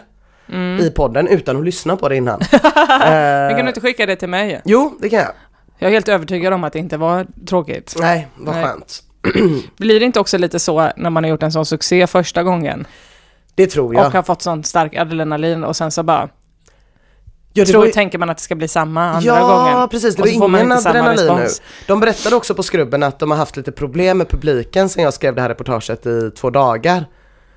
[0.81, 2.41] i podden utan att lyssna på det innan
[2.89, 4.61] Men eh, kan du inte skicka det till mig?
[4.65, 5.33] Jo, det kan jag.
[5.79, 7.95] Jag är helt övertygad om att det inte var tråkigt.
[8.01, 8.65] Nej, vad Nej.
[8.65, 9.03] skönt.
[9.77, 12.87] Blir det inte också lite så när man har gjort en sån succé första gången
[13.55, 14.07] Det tror jag.
[14.07, 16.29] och har fått sån stark adrenalin och sen så bara
[17.53, 19.89] ja, tror, ju- tänker man att det ska bli samma andra ja, gången.
[19.89, 20.17] precis.
[20.17, 21.47] Det var ingen adrenalin nu.
[21.87, 25.15] De berättade också på Skrubben att de har haft lite problem med publiken sen jag
[25.15, 27.05] skrev det här reportaget i två dagar.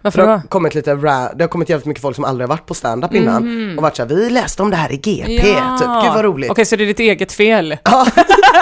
[0.08, 0.38] Varför För det då?
[0.38, 2.74] har kommit lite ra- det har kommit jävligt mycket folk som aldrig har varit på
[2.74, 5.48] stand-up innan och varit såhär, vi läste om det här i GP, typ,
[6.04, 6.52] gud vad roligt.
[6.52, 7.78] Okej, så det är ditt eget fel.
[7.84, 8.06] Ja,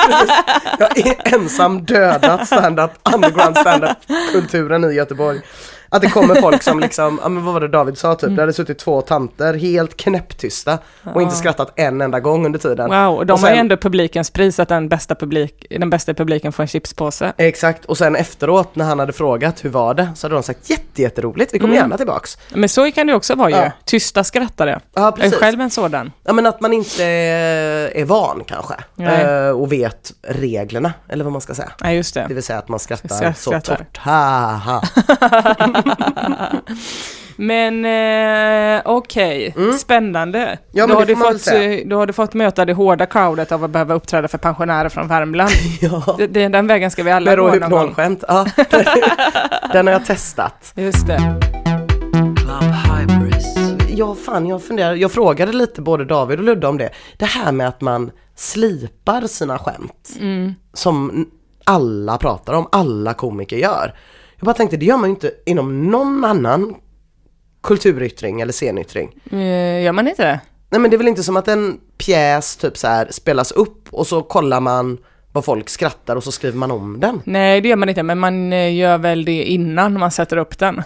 [0.10, 0.36] precis.
[0.80, 3.98] jag är ensam dödat stand-up, underground stand-up
[4.32, 5.42] kulturen i Göteborg.
[5.90, 8.42] Att det kommer folk som liksom, ja men vad var det David sa typ, det
[8.42, 10.78] hade suttit två tanter helt knäpptysta
[11.14, 12.90] och inte skrattat en enda gång under tiden.
[12.90, 15.90] Wow, och de Och har ju sen- ändå publikens pris att den bästa, publik, den
[15.90, 17.34] bästa publiken får en chipspåse.
[17.38, 20.70] Exakt, och sen efteråt när han hade frågat hur var det så hade de sagt
[20.70, 21.84] jätte, jätteroligt, vi kommer Mm.
[21.84, 22.38] gärna tillbaks.
[22.54, 23.56] Men så kan det också vara ju.
[23.56, 23.72] Ja.
[23.86, 24.80] Tysta skrattare.
[24.94, 25.40] Ja Jag är precis.
[25.40, 26.12] själv en sådan.
[26.24, 29.24] Ja men att man inte är van kanske Nej.
[29.24, 31.70] eh, och vet reglerna eller vad man ska säga.
[31.82, 32.26] Nej, just det.
[32.28, 33.76] Det vill säga att man skrattar Skra- så skrattar.
[33.76, 33.98] torrt.
[33.98, 34.82] Ha, ha.
[37.38, 40.40] Men eh, okej, spännande.
[40.40, 40.58] Mm.
[40.72, 43.52] Ja, men då, har du fått, eh, då har du fått möta det hårda crowdet
[43.52, 45.52] av att behöva uppträda för pensionärer från Värmland.
[45.82, 46.16] Ja.
[46.18, 47.70] det, det, den vägen ska vi alla Med gå någon gång.
[47.70, 48.46] Rohypnolskämt, ja.
[49.74, 50.74] Den har jag testat.
[50.76, 51.40] Just det.
[53.98, 56.90] Ja fan jag funderar, jag frågade lite både David och Ludde om det.
[57.18, 60.10] Det här med att man slipar sina skämt.
[60.20, 60.54] Mm.
[60.74, 61.28] Som
[61.64, 63.96] alla pratar om, alla komiker gör.
[64.40, 66.76] Jag bara tänkte det gör man ju inte inom någon annan
[67.64, 69.20] kulturyttring eller scenyttring.
[69.32, 70.40] Eh, gör man inte det?
[70.70, 73.88] Nej men det är väl inte som att en pjäs typ så här spelas upp
[73.92, 74.98] och så kollar man
[75.32, 77.22] vad folk skrattar och så skriver man om den.
[77.26, 80.58] Nej, det gör man inte, men man eh, gör väl det innan man sätter upp
[80.58, 80.82] den.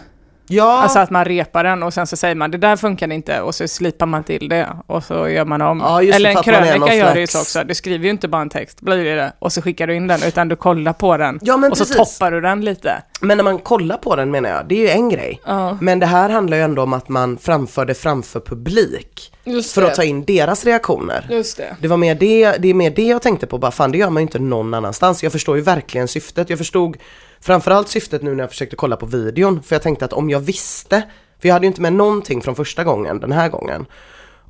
[0.51, 3.41] Ja, Alltså att man repar den och sen så säger man det där funkar inte
[3.41, 5.79] och så slipar man till det och så gör man om.
[5.79, 7.63] Ja, det, Eller en krönika gör det ju så också.
[7.63, 10.07] Du skriver ju inte bara en text, blir det det, och så skickar du in
[10.07, 11.39] den, utan du kollar på den.
[11.41, 12.17] Ja, och så precis.
[12.17, 13.01] toppar du den lite.
[13.21, 15.41] men när man kollar på den menar jag, det är ju en grej.
[15.45, 15.77] Ja.
[15.81, 19.33] Men det här handlar ju ändå om att man framför det framför publik.
[19.43, 21.27] Just För att ta in deras reaktioner.
[21.29, 21.75] Just det.
[21.81, 24.09] Det var mer det, det är mer det jag tänkte på, bara fan det gör
[24.09, 25.23] man ju inte någon annanstans.
[25.23, 26.49] Jag förstår ju verkligen syftet.
[26.49, 26.97] Jag förstod
[27.41, 29.63] framförallt syftet nu när jag försökte kolla på videon.
[29.63, 31.01] För jag tänkte att om jag visste,
[31.41, 33.85] för jag hade ju inte med någonting från första gången den här gången.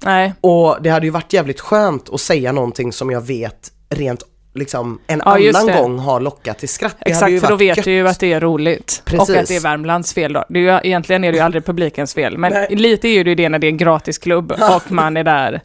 [0.03, 0.33] Nej.
[0.41, 4.23] Och det hade ju varit jävligt skönt att säga någonting som jag vet rent
[4.55, 6.95] liksom en Ja, annan gång har lockat till skratt.
[6.99, 7.85] Det ju Exakt, för då vet gött.
[7.85, 9.01] du ju att det är roligt.
[9.05, 9.29] Precis.
[9.29, 10.45] Och att det är Värmlands fel då.
[10.49, 12.37] Det är ju, egentligen är det ju aldrig publikens fel.
[12.37, 12.75] Men Nej.
[12.75, 15.61] lite är ju det det när det är en gratisklubb och man är där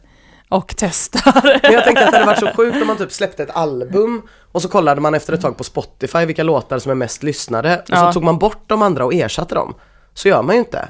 [0.49, 1.59] och testar.
[1.63, 4.21] Men jag tänkte att det hade varit så sjukt om man typ släppte ett album
[4.55, 7.77] och så kollade man efter ett tag på Spotify vilka låtar som är mest lyssnade
[7.77, 7.95] och Ja.
[7.95, 9.73] så tog man bort de andra och ersatte dem.
[10.13, 10.87] Så gör man ju inte.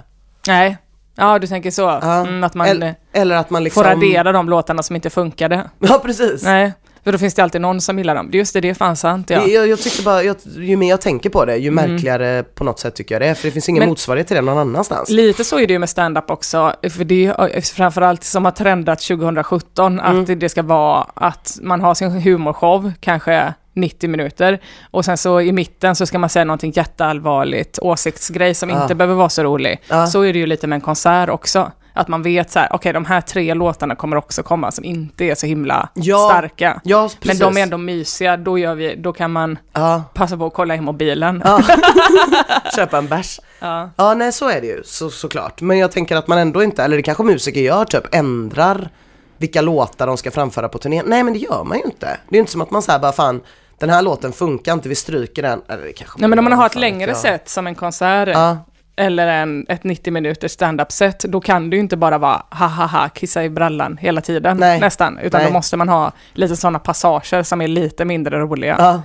[0.47, 0.78] Nej.
[1.15, 1.82] Ja, du tänker så.
[1.82, 2.01] Ja.
[2.19, 3.84] Mm, att man eller, eller att man liksom...
[3.84, 5.69] får radera de låtarna som inte funkade.
[5.80, 6.43] Ja precis.
[6.43, 6.73] Nej,
[7.06, 8.30] för då finns det alltid någon som gillar dem.
[8.34, 9.46] Just det, det är fan sant ja.
[9.48, 12.80] Jag, jag tyckte bara, jag, ju mer jag tänker på det, ju märkligare på något
[12.80, 13.34] sätt tycker jag det är.
[13.34, 15.10] För det finns ingen Men- motsvarighet till det någon annanstans.
[15.10, 19.00] Lite så är det ju med stand-up också, för det är framförallt som har trendat
[19.00, 25.18] 2017, att det ska vara att man har sin humorshow, kanske 90 minuter, och sen
[25.18, 28.82] så i mitten så ska man säga någonting jätteallvarligt, åsiktsgrej som Ja.
[28.82, 29.82] inte behöver vara så rolig.
[29.88, 30.08] Ja.
[30.08, 31.72] Så är det ju lite med en konsert också.
[31.95, 35.23] Att man vet så här, okej de här tre låtarna kommer också komma som inte
[35.25, 36.81] är så himla Ja, starka.
[36.84, 40.45] Ja, Men de är ändå mysiga, då, gör vi, då kan man Ja, passa på
[40.45, 41.43] att kolla i mobilen.
[42.75, 43.39] köpa en bärs.
[43.60, 43.89] Ja.
[43.95, 45.62] Ja, nej så är det ju så, såklart.
[45.62, 48.89] Men jag tänker att man ändå inte, eller det kanske musiker gör, typ ändrar
[49.38, 51.05] vilka låtar de ska framföra på turnén.
[51.08, 52.05] Nej men det gör man ju inte.
[52.29, 53.41] Det är ju inte som att man säger bara fan,
[53.79, 55.62] den här låten funkar inte, vi stryker den.
[55.67, 57.17] Eller det kanske Nej men om man har ett längre jag.
[57.17, 58.58] set som en konsert, Ja,
[58.97, 62.67] eller en, ett 90 minuters stand-up set, då kan det ju inte bara vara ha
[62.67, 64.79] ha ha, kissa i brallan hela tiden, Nej.
[64.79, 65.19] nästan.
[65.19, 65.47] Utan Nej.
[65.49, 68.75] då måste man ha lite sådana passager som är lite mindre roliga.
[68.79, 69.01] ja.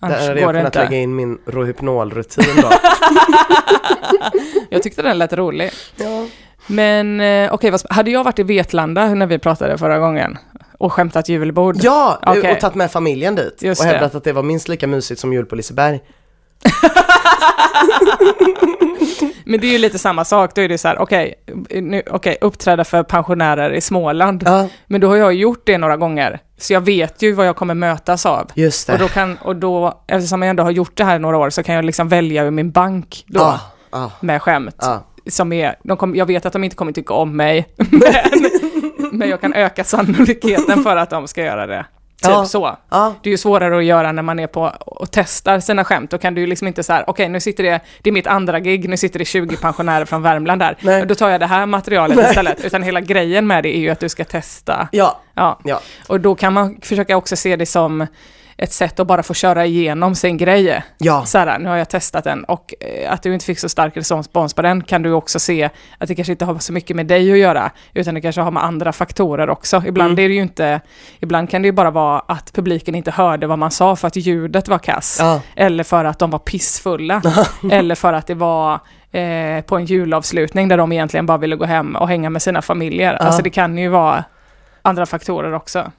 [0.00, 0.84] Annars Där hade jag det kunnat inte.
[0.90, 2.70] lägga in min Rohypnol-rutin då.
[4.70, 5.70] Jag tyckte den lät rolig.
[5.96, 6.26] ja.
[6.66, 10.38] Men eh, okej, sp- hade jag varit i Vetlanda när vi pratade förra gången?
[10.78, 11.76] och skämtat julbord.
[11.80, 12.52] Ja, Okej.
[12.52, 13.92] och tagit med familjen dit Just och det.
[13.92, 16.00] hävdat att det var minst lika mysigt som jul på Liseberg.
[19.44, 21.34] Men det är ju lite samma sak, då är det så här, okej,
[21.70, 24.42] nu- okej, uppträda för pensionärer i Småland.
[24.46, 27.56] Ja, Men då har jag gjort det några gånger, så jag vet ju vad jag
[27.56, 28.50] kommer mötas av.
[28.54, 28.92] just det.
[28.92, 31.50] Och då kan, och då, eftersom jag ändå har gjort det här i några år,
[31.50, 34.76] så kan jag liksom välja ur min bank då, Ja, ja, med skämt.
[35.30, 38.50] Som är, de kom, jag vet att de inte kommer tycka om mig, men,
[39.12, 41.86] men jag kan öka sannolikheten för att de ska göra det.
[42.22, 42.44] Typ Ja.
[42.44, 42.76] så.
[42.90, 43.14] ja.
[43.22, 46.10] Det är ju svårare att göra när man är på och testar sina skämt.
[46.10, 48.26] Då kan du ju liksom inte så här, okej nu sitter det, det är mitt
[48.26, 50.76] andra gig, nu sitter det 20 pensionärer från Värmland där.
[50.80, 51.06] Nej.
[51.06, 52.26] Då tar jag det här materialet Nej.
[52.28, 52.64] istället.
[52.64, 54.88] Utan hela grejen med det är ju att du ska testa.
[54.92, 55.20] ja.
[55.34, 55.58] Ja.
[55.64, 55.80] ja.
[56.08, 58.06] Och då kan man försöka också se det som
[58.58, 60.82] ett sätt att bara få köra igenom sin grej.
[60.98, 61.24] Ja.
[61.24, 63.96] Så här, nu har jag testat den och eh, att du inte fick så stark
[63.96, 67.06] respons på den kan du också se att det kanske inte har så mycket med
[67.06, 69.82] dig att göra, utan det kanske har med andra faktorer också.
[69.86, 70.24] Ibland Mm.
[70.24, 70.80] är det ju inte,
[71.20, 74.16] ibland kan det ju bara vara att publiken inte hörde vad man sa för att
[74.16, 75.40] ljudet var kass, Ja.
[75.56, 77.22] eller för att de var pissfulla,
[77.72, 78.72] eller för att det var
[79.12, 82.62] eh, på en julavslutning där de egentligen bara ville gå hem och hänga med sina
[82.62, 83.12] familjer.
[83.20, 83.26] Ja.
[83.26, 84.24] Alltså det kan ju vara
[84.82, 85.92] andra faktorer också.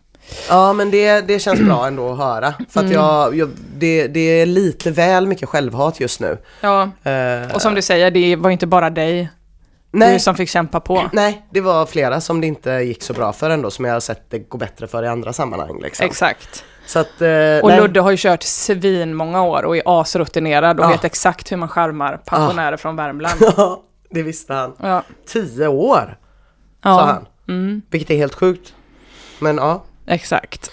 [0.49, 2.53] Ja men det, det känns bra ändå att höra.
[2.69, 2.91] För att Mm.
[2.93, 6.37] jag, jag det, det är lite väl mycket självhat just nu.
[6.61, 9.29] Ja, Eh, och som du säger, det var inte bara dig,
[9.91, 11.03] nej, du som fick kämpa på.
[11.13, 13.99] nej, det var flera som det inte gick så bra för ändå som jag har
[13.99, 15.79] sett det gå bättre för i andra sammanhang.
[15.81, 16.05] Liksom.
[16.05, 16.63] Exakt.
[16.95, 17.81] Att, eh, Och nej.
[17.81, 20.89] Ludde har ju kört svin många år och är asrutinerad och Ja.
[20.89, 23.35] vet exakt hur man charmar pensionärer från Värmland.
[23.57, 24.73] Ja, det visste han.
[24.81, 25.03] Ja.
[25.27, 26.17] Tio år,
[26.83, 27.01] sa ja.
[27.05, 27.25] han.
[27.55, 28.73] Mm, Vilket är helt sjukt.
[29.39, 29.83] Men ja.
[30.09, 30.71] Exakt.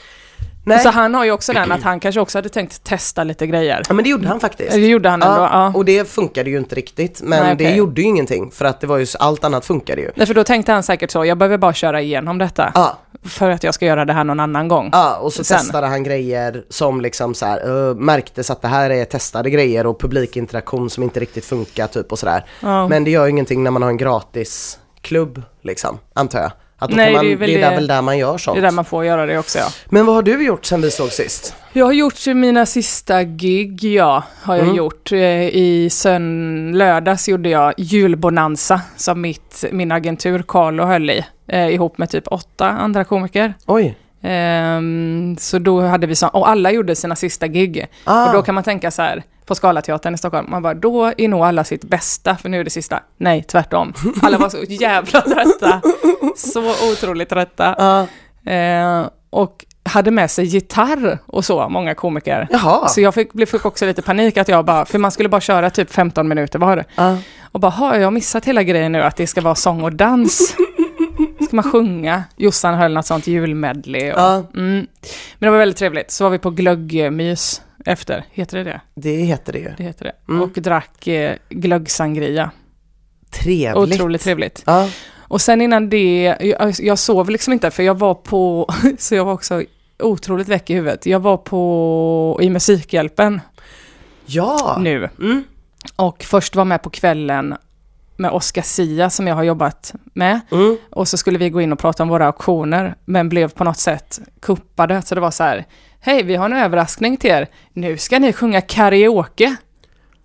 [0.64, 0.80] Nej.
[0.80, 3.82] Så han har ju också den att han kanske också hade tänkt testa lite grejer.
[3.88, 4.72] Ja men det gjorde han faktiskt.
[4.72, 5.72] Det gjorde han ändå, ja.
[5.74, 7.20] Och det funkade ju inte riktigt.
[7.22, 7.76] Men Nej, det okej.
[7.76, 10.10] gjorde ju ingenting för att det var ju, allt annat funkade ju.
[10.14, 12.72] Därför då tänkte han säkert så, jag behöver bara köra igenom detta.
[12.74, 14.88] Ja, För att jag ska göra det här någon annan gång.
[14.92, 15.58] ja och så Sen.
[15.58, 19.86] testade han grejer som liksom så här, uh, märktes att det här är testade grejer
[19.86, 22.44] och publikinteraktion som inte riktigt funkar typ och sådär.
[22.60, 22.88] Ja.
[22.88, 26.50] Men det gör ju ingenting när man har en gratis klubb liksom, antar jag.
[26.78, 28.54] Att Nej, man, det är väl är, där, det- väl där man gör sånt.
[28.56, 29.66] Det är där man får göra det också ja.
[29.86, 31.54] Men vad har du gjort sen vi såg sist?
[31.72, 34.76] Jag har gjort mina sista gig, ja, har jag Mm.
[34.76, 35.12] gjort.
[35.12, 41.68] Eh, I sön lördags gjorde jag julbonanza som mitt, min agentur Carlo höll i, eh,
[41.68, 43.54] ihop med typ åtta andra komiker.
[43.66, 43.96] Oj.
[44.22, 47.86] Ehm, så då hade vi så, och alla gjorde sina sista gig.
[48.04, 48.26] Ah.
[48.26, 51.28] Och då kan man tänka så här, på Scalateatern i Stockholm, man bara, då är
[51.28, 53.00] nog alla sitt bästa, för nu är det sista.
[53.16, 53.92] Nej, tvärtom.
[54.22, 55.80] Alla var så jävla trötta.
[56.36, 57.74] Så otroligt trötta.
[57.78, 58.06] Ja.
[58.52, 62.48] Eh, och hade med sig gitarr och så, många komiker.
[62.50, 62.88] Jaha.
[62.88, 65.70] Så jag fick, fick också lite panik att jag bara, för man skulle bara köra
[65.70, 66.84] typ 15 minuter var.
[66.94, 67.18] Ja.
[67.52, 70.56] Och bara, har jag missat hela grejen nu att det ska vara sång och dans?
[71.46, 72.24] Ska man sjunga?
[72.36, 74.12] Jossan höll något sånt julmedley.
[74.12, 74.36] Och, Ja.
[74.54, 74.86] mm.
[75.38, 76.10] Men det var väldigt trevligt.
[76.10, 78.80] Så var vi på glöggmys efter, heter det det?
[78.94, 79.70] Det heter det ju.
[79.76, 80.12] Det heter det.
[80.32, 80.42] Mm.
[80.42, 82.50] Och drack eh, glöggsangria.
[83.30, 83.94] Trevligt.
[83.94, 84.62] Otroligt trevligt.
[84.66, 84.88] Ja.
[85.28, 89.24] Och sen innan det, jag, jag sov liksom inte för jag var på, så jag
[89.24, 89.62] var också
[90.02, 91.06] otroligt väck i huvudet.
[91.06, 93.40] Jag var på, i Musikhjälpen
[94.26, 94.76] Ja.
[94.80, 95.44] nu Mm.
[95.96, 97.54] och först var med på kvällen
[98.16, 100.40] med Oscar Sia som jag har jobbat med.
[100.50, 100.76] Mm.
[100.90, 103.78] Och så skulle vi gå in och prata om våra auktioner, men blev på något
[103.78, 105.02] sätt kuppade.
[105.02, 105.64] Så det var så här,
[106.00, 109.56] hej vi har en överraskning till er, nu ska ni sjunga karaoke.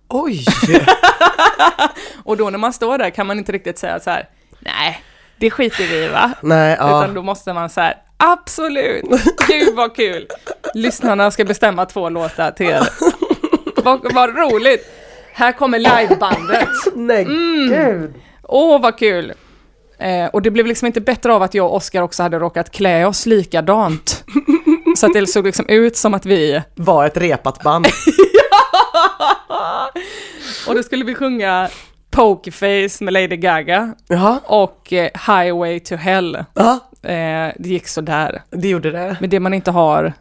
[0.08, 0.44] Oj.
[2.24, 4.28] Och då när man står där kan man inte riktigt säga så här,
[4.58, 5.02] nej,
[5.38, 6.32] det skiter vi i va?
[6.40, 7.04] Nej, ja.
[7.04, 9.04] Utan då måste man så här, absolut,
[9.48, 10.26] gud vad kul.
[10.74, 12.88] Lyssnarna ska bestämma två låtar till er.
[13.84, 15.01] Vad, vad roligt.
[15.32, 16.68] Här kommer livebandet.
[16.94, 17.68] Nej, Mm.
[17.68, 18.14] gud.
[18.42, 19.32] Åh, vad kul!
[19.98, 22.70] Eh, och det blev liksom inte bättre av att jag och Oskar också hade råkat
[22.70, 24.24] klä oss likadant.
[24.96, 26.62] Så att det såg liksom ut som att vi...
[26.74, 27.86] Var ett repat band.
[30.68, 31.68] Och då skulle vi sjunga
[32.10, 34.40] Pokerface med Lady Gaga Jaha.
[34.46, 36.34] och eh, Highway to Hell.
[36.34, 36.42] Eh,
[37.02, 38.42] det gick så där.
[38.50, 39.16] det gjorde det.
[39.20, 40.12] Men det man inte har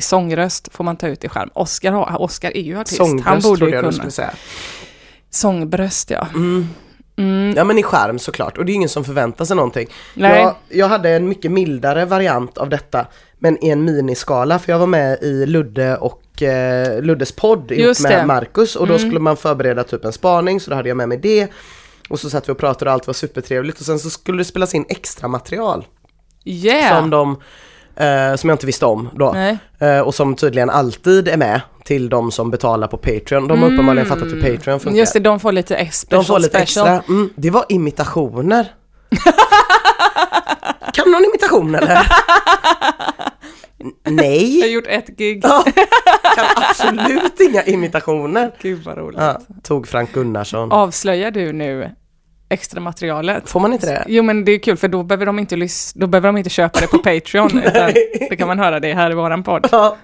[0.00, 1.50] i sångröst får man ta ut i skärm.
[1.54, 2.98] Oskar, har, Oscar är ju artist.
[3.00, 3.92] Han Sångröst borde trodde ju jag kunna.
[3.92, 4.30] skulle säga.
[5.30, 6.26] Sångbröst, ja.
[6.34, 6.68] Mm.
[7.16, 7.54] Mm.
[7.56, 9.88] Ja men i skärm såklart och det är ingen som förväntar sig någonting.
[10.14, 10.40] Nej.
[10.42, 13.06] Jag, jag hade en mycket mildare variant av detta
[13.38, 18.00] men i en miniskala för jag var med i Ludde och eh, Luddes podd ihop
[18.00, 18.26] med det.
[18.26, 19.06] Marcus och då Mm.
[19.08, 21.48] skulle man förbereda typ en spaning så då hade jag med mig det.
[22.08, 24.44] Och så satt vi och pratade och allt var supertrevligt och sen så skulle det
[24.44, 25.86] spelas in extra material
[26.44, 26.98] Yeah!
[27.00, 27.40] som de
[28.00, 29.32] eh, som jag inte visste om då.
[29.32, 29.58] Nej.
[29.78, 33.48] Eh, och som tydligen alltid är med till de som betalar på Patreon.
[33.48, 34.88] De har uppenbarligen fattat hur Patreon funkar.
[34.88, 34.98] Mm.
[34.98, 36.88] Just det, de får lite ex- special De får lite special.
[36.88, 37.14] extra.
[37.14, 38.66] Mm, det var imitationer.
[40.92, 41.96] Kan någon imitation eller?
[43.84, 45.40] N- Jag har Nej, gjort ett gig.
[45.44, 45.64] ja,
[46.36, 48.54] kan absolut inga imitationer.
[48.62, 49.20] Gud vad roligt.
[49.20, 50.72] Ja, tog Frank Gunnarsson.
[50.72, 51.90] Avslöjar du nu
[52.50, 53.50] extra materialet?
[53.50, 54.04] Får man inte det?
[54.06, 56.50] Jo men det är kul för då behöver de inte, lys- då behöver de inte
[56.50, 57.90] köpa det på Patreon utan
[58.30, 59.68] det kan man höra det här i våran podd.
[59.72, 59.96] Ja.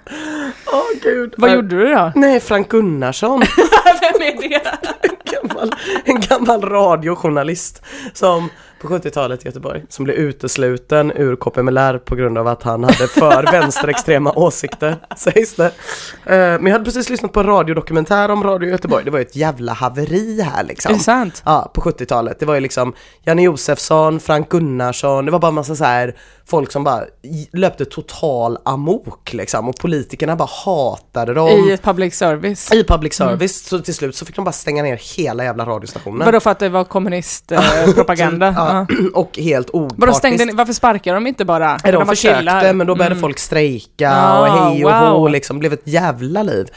[0.72, 1.35] Åh gud.
[1.37, 2.12] Vad gjorde du då?
[2.14, 3.40] Nej, Frank Gunnarsson.
[4.00, 4.61] Vem är det?
[5.02, 5.16] En
[5.48, 5.72] gammal,
[6.04, 7.82] en gammal radiojournalist
[8.12, 8.48] som
[8.80, 13.06] på 70-talet i Göteborg som blev utesluten ur KPMLR på grund av att han hade
[13.08, 15.66] för vänsterextrema åsikter, sägs det.
[15.66, 15.72] Eh,
[16.26, 19.36] Men jag hade precis lyssnat på en radiodokumentär om Radio Göteborg, det var ju ett
[19.36, 20.92] jävla haveri här Är liksom.
[20.92, 21.42] det sant?
[21.44, 22.40] Ja, på 70-talet.
[22.40, 22.92] Det var ju liksom
[23.24, 26.16] Janne Josefsson, Frank Gunnarsson, det var bara massa så här
[26.48, 27.04] folk som bara
[27.52, 31.48] löpte total amok liksom och politikerna bara hatade dem.
[31.48, 32.72] I ett public service?
[32.72, 36.26] I public service, så till slut så fick de bara stänga ner hela jävla radiostationen.
[36.26, 38.46] Vadå för att det var kommunistpropaganda?
[38.56, 38.87] ja, ja.
[39.14, 40.18] och helt Vadå opartiskt.
[40.18, 41.79] stängde ni, varför sparkar de inte bara?
[41.85, 42.72] De var försökte killar?
[42.72, 43.20] men då började Mm.
[43.22, 45.00] folk strejka Ja, och hej och wow.
[45.00, 46.68] hå liksom, blev ett jävla liv.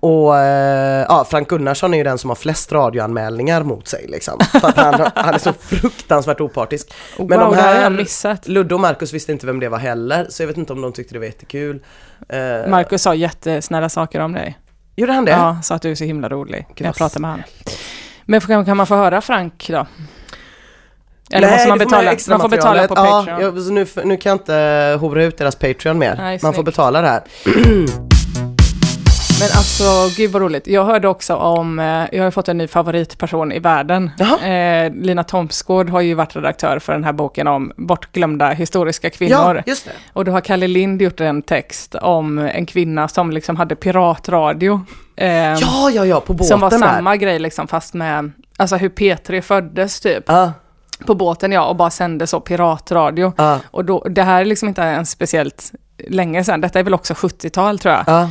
[0.00, 4.38] Och eh, ja, Frank Gunnarsson är ju den som har flest radioanmälningar mot sig liksom.
[4.60, 6.92] För att han, han är så fruktansvärt opartisk.
[7.18, 8.48] Wow, Men de det här missat.
[8.48, 10.92] Ludde och Marcus visste inte vem det var heller, så jag vet inte om de
[10.92, 11.82] tyckte det var jättekul.
[12.28, 14.58] Eh, Marcus sa jättesnälla saker om dig.
[14.96, 15.30] gjorde han det?
[15.30, 17.44] Ja, sa att du är så himla rolig när jag pratar med honom.
[18.24, 19.86] Men kan, kan man få höra Frank då?
[21.32, 22.12] Eller Nej, måste man betala?
[22.12, 22.94] extra Man får betala på.
[22.94, 23.26] Patreon.
[23.26, 26.14] Ja, jag, nu, nu kan jag inte hora ut deras Patreon mer.
[26.18, 27.22] Nej, Man får betala det här.
[29.40, 29.84] Men alltså,
[30.16, 30.66] gud vad roligt.
[30.66, 34.10] Jag hörde också om, eh, jag har ju fått en ny favoritperson i världen.
[34.44, 39.54] Eh, Lina Thomsgård har ju varit redaktör för den här boken om bortglömda historiska kvinnor.
[39.56, 39.90] Ja, just det.
[40.12, 44.80] Och då har Kalle Lind gjort en text om en kvinna som liksom hade piratradio.
[45.16, 46.78] Eh, Ja, ja, ja, på båten som var där.
[46.78, 50.24] samma grej liksom fast med, alltså hur P3 föddes typ.
[50.26, 50.52] Ja,
[51.06, 53.32] På båten ja, och bara sände så piratradio.
[53.36, 55.72] ja, Och då, det här är liksom inte ens speciellt
[56.08, 58.04] länge sedan, detta är väl också 70-tal tror jag.
[58.06, 58.30] ja.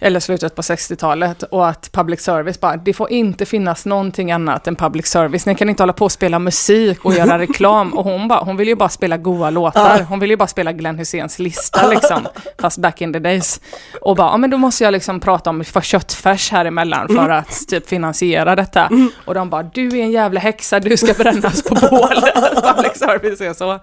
[0.00, 4.66] Eller slutet på 60-talet och att public service bara, det får inte finnas någonting annat
[4.66, 5.46] än public service.
[5.46, 7.92] Ni kan inte hålla på och spela musik och göra reklam.
[7.92, 10.02] Och hon bara, hon vill ju bara spela goa låtar.
[10.08, 12.26] Hon vill ju bara spela Glenn Hyséns lista liksom,
[12.60, 13.60] fast back in the days.
[14.00, 17.28] Och bara, ja men då måste jag liksom prata om för köttfärs här emellan för
[17.30, 18.90] att typ finansiera detta.
[19.24, 22.34] Och de bara, du är en jävla häxa, du ska brännas på bålet.
[22.76, 23.80] public service är så.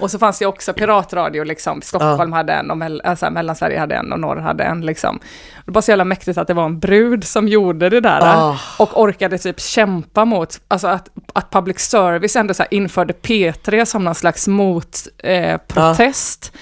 [0.00, 3.94] Och så fanns det också piratradio liksom, Stockholm hade en och Mell- alltså, Mellansverige hade
[3.94, 5.18] en och norr hade en liksom.
[5.66, 8.56] Det var så jävla mäktigt att det var en brud som gjorde det där Ah.
[8.78, 14.04] och orkade typ kämpa mot, alltså att, att public service ändå så införde P3 som
[14.04, 15.10] någon slags motprotest.
[15.18, 16.52] Eh, protest.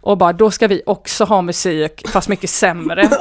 [0.00, 3.08] Och bara, då ska vi också ha musik, fast mycket sämre.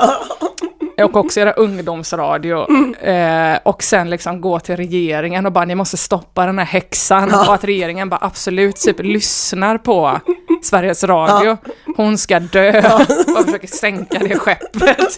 [1.03, 2.67] Och också göra ungdomsradio.
[3.05, 7.33] Eh, och sen liksom gå till regeringen och bara, ni måste stoppa den här häxan.
[7.33, 10.19] Och att regeringen bara absolut typ lyssnar på
[10.61, 11.57] Sveriges Radio.
[11.97, 12.93] Hon ska dö.
[13.37, 15.17] Och försöker sänka det skeppet.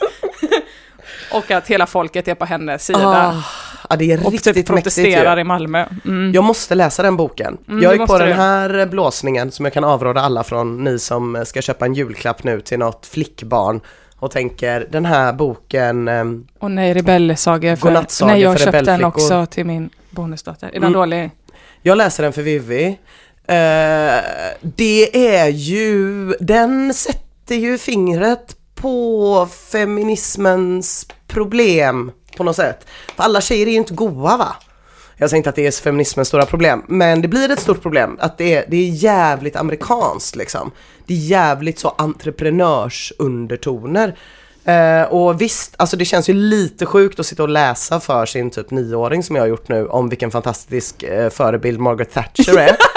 [1.34, 3.08] och att hela folket är på hennes sida.
[3.08, 3.44] Ah,
[3.90, 5.42] ja, det är och riktigt typ mäktigt protesterar ju.
[5.42, 5.86] i Malmö.
[6.06, 6.32] Mm.
[6.34, 7.58] Jag måste läsa den boken.
[7.68, 8.34] Mm, jag gick på den du.
[8.34, 12.62] här blåsningen som jag kan avråda alla från, ni som ska köpa en julklapp nu
[12.62, 13.82] till något flickbarn
[14.20, 17.76] och tänker den här boken, ehm, Och nej, rebellsagor.
[17.76, 20.68] För, nej, jag köpte den också till min bonusdotter.
[20.68, 20.94] Är den Mm.
[20.94, 21.32] dålig?
[21.82, 22.98] jag läser den för Vivi.
[23.48, 24.24] Eh,
[24.62, 32.88] det är ju, den sätter ju fingret på feminismens problem på något sätt.
[33.16, 34.56] För alla tjejer är ju inte goa va?
[35.18, 38.18] Jag säger inte att det är feminismens stora problem, men det blir ett stort problem
[38.20, 40.72] att det är, det är jävligt amerikanskt liksom.
[41.06, 44.16] Det är jävligt så entreprenörsundertoner.
[44.66, 48.50] Eh, och visst, alltså det känns ju lite sjukt att sitta och läsa för sin
[48.50, 52.78] typ nioåring som jag har gjort nu om vilken fantastisk eh, förebild Margaret Thatcher är.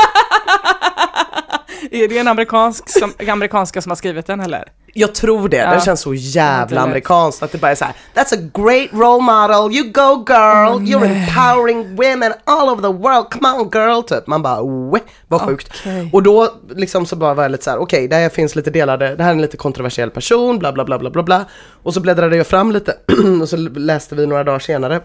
[1.90, 4.64] Är det en amerikansk som, amerikanska som har skrivit den eller?
[4.98, 5.80] Jag tror det, den Ja.
[5.80, 6.84] känns så jävla lätt.
[6.84, 11.04] amerikanskt att det bara är såhär That's a great role model, you go girl, you're
[11.06, 14.26] empowering women all over the world, come on girl typ.
[14.26, 15.68] Man bara Weh, vad sjukt.
[15.80, 16.10] Okej.
[16.12, 19.16] Och då liksom så bara var jag lite såhär, okej det här finns lite delade,
[19.16, 21.44] det här är en lite kontroversiell person, bla bla bla bla bla bla.
[21.82, 22.94] Och så bläddrade jag fram lite
[23.42, 25.00] och så läste vi några dagar senare.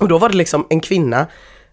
[0.00, 1.26] Och då var det liksom en kvinna,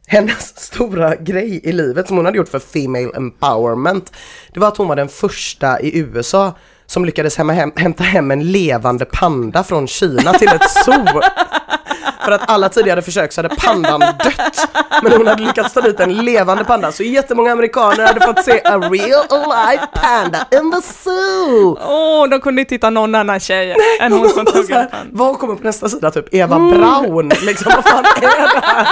[0.08, 4.14] hennes stora grej i livet som hon hade gjort för female empowerment,
[4.54, 6.54] det var att hon var den första i USA
[6.86, 11.22] som lyckades hem, hämta hem en levande panda från Kina till ett zoo.
[12.26, 14.68] För att alla tidigare försök så hade pandan dött.
[15.04, 16.92] Men hon hade lyckats ta dit en levande panda.
[16.92, 21.78] Så jättemånga amerikaner hade fått se a real alive panda in the zoo.
[21.86, 25.56] Åh, de kunde inte hitta någon annan tjej än hon som tog en vad kommer
[25.56, 26.12] på nästa sida?
[26.12, 28.88] Typ Eva Braun, liksom vad fan är det här?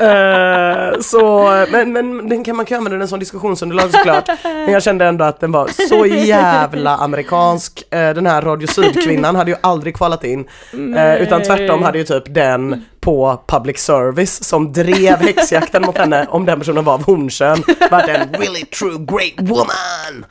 [0.00, 4.28] Eh, så, men, men den kan man kan använda den som diskussionsunderlag såklart.
[4.42, 7.82] Men jag kände ändå att den var så jävla amerikansk.
[7.90, 10.48] Eh, den här Radio Syd-kvinnan hade ju aldrig kvalat in.
[10.96, 16.26] Eh, utan tvärtom hade ju typ den på public service som drev häxjakten mot henne
[16.30, 17.62] om den personen var av hornkön.
[17.90, 20.24] Varit en really true great woman.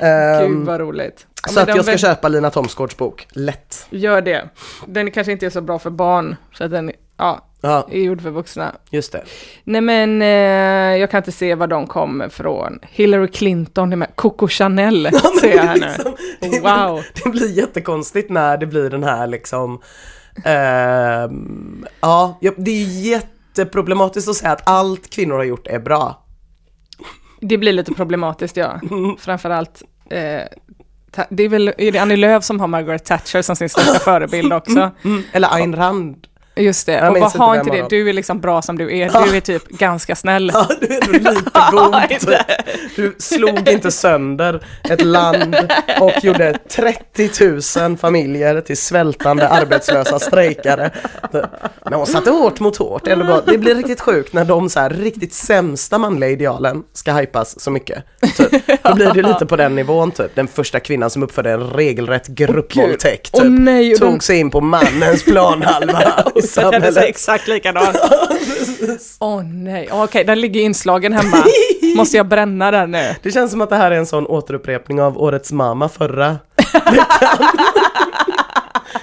[0.00, 1.26] Ehm, Gud vad roligt.
[1.48, 3.86] Så att jag ska köpa Lina Thomsgårds bok, lätt.
[3.90, 4.48] Gör det.
[4.86, 8.22] Den kanske inte är så bra för barn, så att den ja, Ja, är gjord
[8.22, 8.72] för vuxna.
[8.90, 9.24] just det.
[9.64, 12.78] Nej men eh, jag kan inte se var de kommer från.
[12.82, 14.08] Hillary Clinton är med.
[14.16, 15.08] Coco Chanel
[15.40, 15.86] ser jag här nu.
[15.86, 16.94] Liksom, det, Wow.
[16.94, 19.80] blir, det blir jättekonstigt när det blir den här liksom
[20.44, 26.24] ehm, Ja, det är jätteproblematiskt att säga att allt kvinnor har gjort är bra.
[27.40, 28.80] Det blir lite problematiskt ja.
[28.90, 29.16] Mm.
[29.16, 30.42] Framförallt eh,
[31.30, 34.52] det är väl är det Annie Lööf som har Margaret Thatcher som sin största förebild
[34.52, 34.90] också.
[35.02, 35.22] Mm.
[35.32, 36.26] Eller Ayn Rand.
[36.56, 37.86] Just det, Jag och vad inte har inte det?
[37.90, 39.26] Du är liksom bra som du är.
[39.30, 40.50] Du är typ ganska snäll.
[40.54, 41.94] Ja, du är lite god.
[42.96, 45.56] Du slog inte sönder ett land
[46.00, 50.90] och gjorde 30 000 familjer till svältande arbetslösa strejkare.
[51.84, 53.04] Men hon satte hårt mot hårt.
[53.46, 57.70] Det blir riktigt sjukt när de så här riktigt sämsta manliga idealen ska hypas så
[57.70, 58.04] mycket.
[58.36, 58.82] Typ.
[58.82, 60.34] Då blir det lite på den nivån typ.
[60.34, 63.44] Den första kvinnan som uppförde en regelrätt gruppvåldtäkt typ.
[63.48, 67.08] nej, Tog sig in på mannens planhalva i Så kändes det samhället.
[67.10, 67.96] exakt likadant.
[69.20, 71.44] Åh nej, okej den ligger inslagen hemma.
[71.96, 73.14] Måste jag bränna den nu?
[73.22, 76.28] Det känns som att det här är en sån återupprepning av Årets mamma förra
[76.72, 77.48] veckan.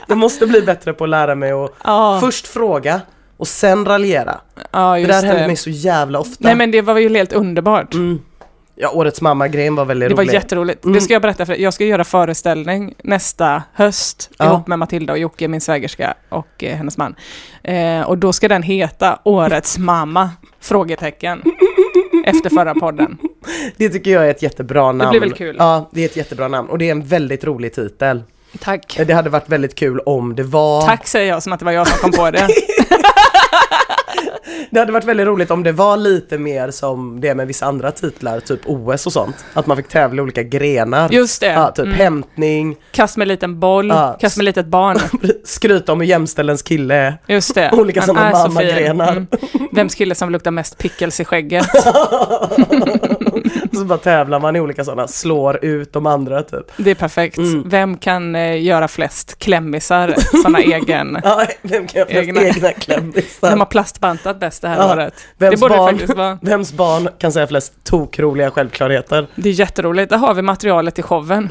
[0.08, 2.18] Jag måste bli bättre på att lära mig att Ja.
[2.22, 3.02] först fråga
[3.38, 4.38] och sen raljera.
[4.72, 5.48] Ja, Det där det.
[5.48, 6.36] mig så jävla ofta.
[6.40, 7.94] Nej men det var ju helt underbart.
[8.82, 10.34] Ja, Årets mamma-grejen var väldigt Det var rolig.
[10.34, 10.84] jätteroligt.
[10.86, 10.94] Mm.
[10.96, 11.62] Det ska jag berätta för dig.
[11.62, 14.46] Jag ska göra föreställning nästa höst Ja.
[14.46, 17.16] ihop med Matilda och Jocke, min svägerska och eh, hennes man.
[17.64, 20.30] Eh, och då ska den heta Årets mamma?
[20.60, 21.42] Frågetecken.
[22.26, 23.18] Efter förra podden.
[23.78, 25.10] Det tycker jag är ett jättebra namn.
[25.12, 25.56] blir väl kul.
[25.60, 28.24] Ja, det är ett jättebra namn och det är en väldigt rolig titel.
[28.60, 29.00] Tack.
[29.08, 30.86] Det hade varit väldigt kul om det var...
[30.86, 32.48] Tack säger jag som att det var jag som kom på det.
[34.72, 37.92] Det hade varit väldigt roligt om det var lite mer som det med vissa andra
[37.92, 39.36] titlar, typ OS och sånt.
[39.54, 41.10] Att man fick tävla i olika grenar.
[41.12, 41.48] Just det.
[41.48, 41.98] Ja, typ Mm.
[41.98, 44.18] hämtning, Kast med en liten boll, Ja.
[44.20, 44.98] kast med ett litet barn.
[45.44, 47.18] skryta om hur jämställd ens kille är.
[47.28, 47.72] Just det.
[47.78, 49.12] Olika sådana mammagrenar.
[49.12, 49.28] Mm.
[49.72, 51.68] Vems kille som luktar mest pickles i skägget?
[53.74, 56.72] så bara tävlar man i olika sådana, slår ut de andra typ.
[56.78, 57.38] Det är perfekt.
[57.38, 57.70] Mm.
[57.70, 60.16] Vem kan eh, göra flest klämmisar?
[60.44, 61.18] Såna egen...
[61.24, 62.40] Ja, vem kan Egna.
[62.42, 63.50] flest egna klämmisar?
[63.50, 64.94] Vem har plastbantat bäst det här Ja.
[64.94, 65.14] året?
[65.38, 66.38] Vems det barn- det vara.
[66.42, 69.28] Vems barn kan säga flest tokroliga självklarheter?
[69.36, 70.10] Det är jätteroligt.
[70.10, 71.50] Där har vi materialet till showen.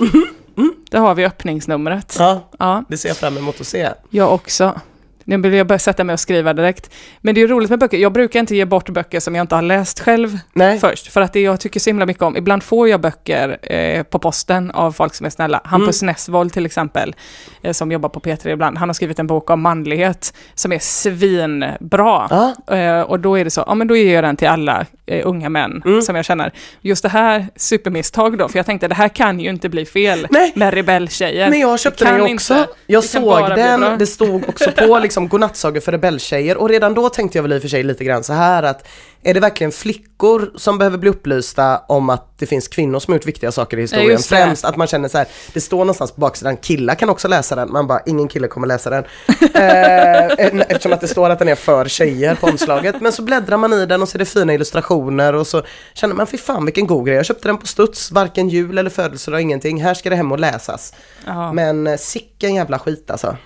[0.90, 2.16] Där har vi öppningsnumret.
[2.18, 3.88] Ja, Ja, det ser jag fram emot att se.
[4.10, 4.80] jag också.
[5.28, 6.90] Nu vill jag börja sätta mig och skriva direkt.
[7.20, 7.98] Men det är roligt med böcker.
[7.98, 11.12] Jag brukar inte ge bort böcker som jag inte har läst själv Nej, först.
[11.12, 14.18] För att det jag tycker så himla mycket om, ibland får jag böcker eh, på
[14.18, 15.60] posten av folk som är snälla.
[15.64, 17.14] Hampus Nessvold till exempel,
[17.62, 20.78] eh, som jobbar på P3 ibland, han har skrivit en bok om manlighet som är
[20.78, 22.26] svinbra.
[22.30, 22.76] Ja.
[22.76, 25.26] Eh, och då är det så, ja men då ger jag den till alla eh,
[25.26, 26.02] unga män Mm.
[26.02, 26.52] som jag känner.
[26.80, 30.26] Just det här supermisstag då, för jag tänkte det här kan ju inte bli fel
[30.30, 30.52] Nej.
[30.56, 31.50] med rebelltjejer.
[31.50, 32.54] Men jag köpte den också.
[32.54, 32.66] inte.
[32.86, 37.38] Jag såg den, det stod också på liksom godnattsagor för rebelltjejer och redan då tänkte
[37.38, 38.88] jag väl i och för sig lite grann så här att
[39.22, 39.72] är det verkligen
[40.18, 43.76] flickor som behöver bli upplysta om att det finns kvinnor som har gjort viktiga saker
[43.76, 44.22] i historien det.
[44.22, 44.64] främst?
[44.64, 47.72] Att man känner så här, det står någonstans på baksidan, killar kan också läsa den,
[47.72, 49.04] man bara ingen kille kommer läsa den.
[49.54, 53.00] eh, eftersom att det står att den är för tjejer på omslaget.
[53.00, 55.62] Men så bläddrar man i den och ser det fina illustrationer och så
[55.94, 58.90] känner man fy fan vilken god grej, jag köpte den på studs, varken jul eller
[58.90, 60.94] födelsedag, ingenting, här ska det hem och läsas.
[61.26, 61.52] Ja.
[61.52, 63.36] Men eh, sicken jävla skit alltså.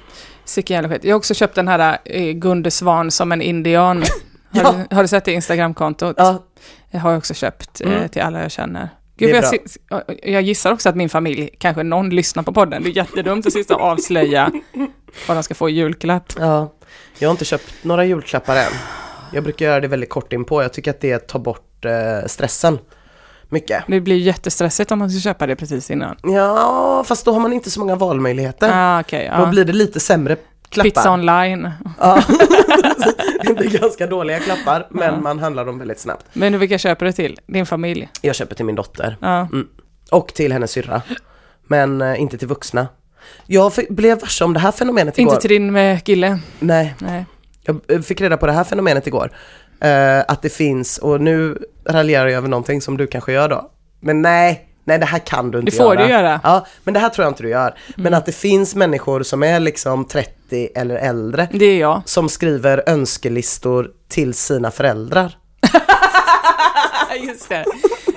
[0.45, 1.05] Sicken jävla skit.
[1.05, 4.05] Jag har också köpt den här eh, Gunde Svan som en indian.
[4.55, 4.75] Har, Ja.
[4.91, 6.15] du, har du sett det Instagramkontot?
[6.19, 6.43] Ja,
[6.91, 8.09] Det har jag också köpt eh, Mm.
[8.09, 8.89] till alla jag känner.
[9.17, 9.45] Gud,
[9.91, 12.83] jag, jag gissar också att min familj, kanske någon lyssnar på podden.
[12.83, 14.51] Det är jättedumt att sista avslöja
[15.29, 16.33] vad de ska få i julklapp.
[16.39, 16.73] ja.
[17.19, 18.73] Jag har inte köpt några julklappar än.
[19.33, 20.63] Jag brukar göra det väldigt kort in på.
[20.63, 22.79] Jag tycker att det tar bort eh, stressen.
[23.49, 23.85] Mycket.
[23.89, 26.17] Det blir jättestressigt om man ska köpa det precis innan.
[26.23, 28.71] Ja, fast då har man inte så många valmöjligheter.
[28.73, 29.31] Ah, okej.
[29.37, 29.47] Då ja.
[29.47, 30.37] blir det lite sämre
[30.69, 30.91] klappar.
[30.91, 31.71] Pizza online.
[32.01, 32.23] Ja.
[33.47, 35.21] det blir ganska dåliga klappar, men Ja.
[35.21, 36.27] man handlar dem väldigt snabbt.
[36.33, 37.41] Men vilka köper du till?
[37.47, 38.09] Din familj?
[38.23, 39.17] Jag köper till min dotter.
[39.21, 39.49] Ja.
[40.11, 41.03] Och till hennes syrra.
[41.67, 42.89] Men eh, inte till vuxna.
[43.47, 45.33] Jag f- blev varse om det här fenomenet igår.
[45.33, 46.39] Inte till din eh, kille?
[46.59, 47.25] Nej, Nej.
[47.65, 49.31] Jag eh, fick reda på det här fenomenet igår.
[49.81, 53.71] Eh, att det finns, och nu raljerar jag över någonting som du kanske gör då.
[54.01, 56.05] Men nej, nej det här kan du inte Det får göra.
[56.07, 56.41] du göra.
[56.45, 57.75] Ja, men det här tror jag inte du gör.
[57.97, 62.03] Men att det finns människor som är liksom 30 eller äldre Det är jag.
[62.05, 65.33] som skriver önskelistor till sina föräldrar.
[67.27, 67.65] Just det.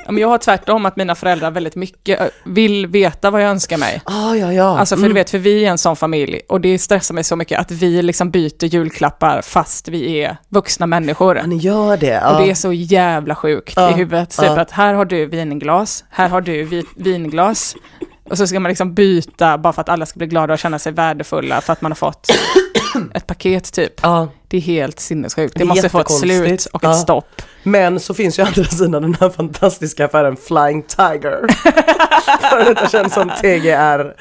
[0.05, 4.01] Men jag har tvärtom att mina föräldrar väldigt mycket vill veta vad jag önskar mig.
[4.05, 4.79] Ah, ja, ja.
[4.79, 7.35] Alltså för du vet, för vi är en sån familj och det stressar mig så
[7.35, 11.37] mycket att vi liksom byter julklappar fast vi är vuxna människor.
[11.37, 12.07] Ja, ni gör det.
[12.07, 12.31] Ja.
[12.35, 14.29] Och det är så jävla sjukt i huvudet.
[14.37, 17.75] Typ att här har du vinglas, här har du vi- vinglas.
[18.29, 20.79] Och så ska man liksom byta bara för att alla ska bli glada och känna
[20.79, 22.27] sig värdefulla för att man har fått
[23.13, 23.93] ett paket typ.
[24.03, 24.27] ja.
[24.47, 25.53] Det är helt sinnessjukt.
[25.53, 26.93] Det, Det måste få ett slut och ett Ja.
[26.93, 27.41] stopp.
[27.63, 31.39] Men så finns ju andra sidan den här fantastiska affären Flying Tiger.
[32.49, 34.15] För detta känns som TGR.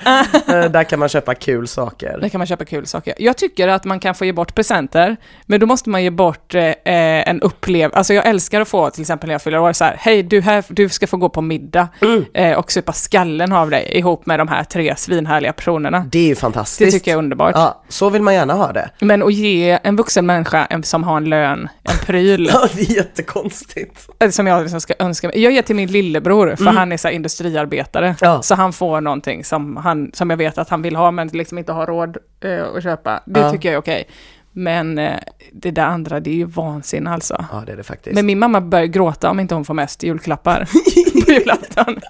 [0.54, 2.18] Eh, Där kan man köpa kul saker.
[2.20, 3.14] Där kan man köpa kul saker.
[3.18, 5.16] Jag tycker att man kan få ge bort presenter,
[5.46, 7.96] men då måste man ge bort eh, en upplevelse.
[7.98, 10.40] Alltså jag älskar att få, till exempel när jag fyller år, så här, hej du,
[10.40, 12.24] här, du ska få gå på middag Mm.
[12.34, 16.06] eh, och supa skallen av dig ihop med de här tre svinhärliga personerna.
[16.10, 16.92] Det är ju Det fantastiskt.
[16.92, 17.52] tycker jag är underbart.
[17.54, 18.90] Ja, så vill man gärna ha det.
[19.00, 22.80] Men att ge en vuxen människa en, som har en lön, en pryl, Ja, det
[22.82, 24.08] är jättekonstigt.
[24.20, 25.42] eh, som jag liksom ska önska mig.
[25.42, 28.04] Jag ger till min lillebror, för han är så industriarbetare.
[28.06, 28.16] Mm.
[28.20, 28.42] Ja.
[28.42, 31.58] Så han får någonting som, han, som jag vet att han vill ha, men liksom
[31.58, 33.22] inte har råd eh, att köpa.
[33.26, 33.50] Det Ja.
[33.52, 34.04] tycker jag är okej.
[34.52, 35.12] Men eh,
[35.52, 37.44] det där andra, det är ju vansinne alltså.
[37.52, 38.14] Ja, det är det faktiskt.
[38.14, 40.68] Men min mamma börjar gråta om inte hon får mest julklappar
[41.26, 42.00] på julafton.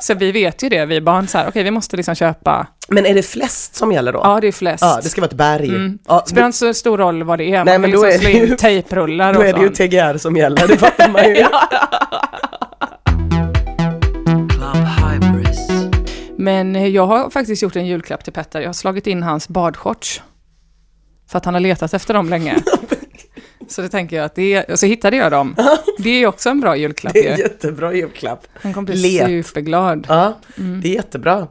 [0.00, 3.06] Så vi vet ju det, vi barn, så här, okej vi måste liksom köpa, Men
[3.06, 4.20] är det flest som gäller då?
[4.24, 4.82] ja det är flest.
[4.82, 5.68] Ja, det ska vara ett berg.
[5.68, 5.98] Mm.
[6.08, 8.38] Ja, Spelar inte så stor roll vad det är, Nej, men då liksom är det
[8.38, 9.68] ju- tejprullar då och är det ju.
[9.68, 11.44] TGR som gäller, det fattar man ju.
[16.36, 18.60] Men eh, jag har faktiskt gjort en julklapp till Petter.
[18.60, 20.22] Jag har slagit in hans badshorts.
[21.30, 22.56] För att han har letat efter dem länge.
[23.68, 25.56] Så det tänker jag att det är, och så hittade jag dem.
[25.98, 28.46] Det är också en bra julklapp Det är en jättebra julklapp.
[28.54, 29.26] Han kommer bli Let.
[29.26, 30.06] superglad.
[30.08, 30.80] Ja, Mm.
[30.80, 31.46] det är jättebra.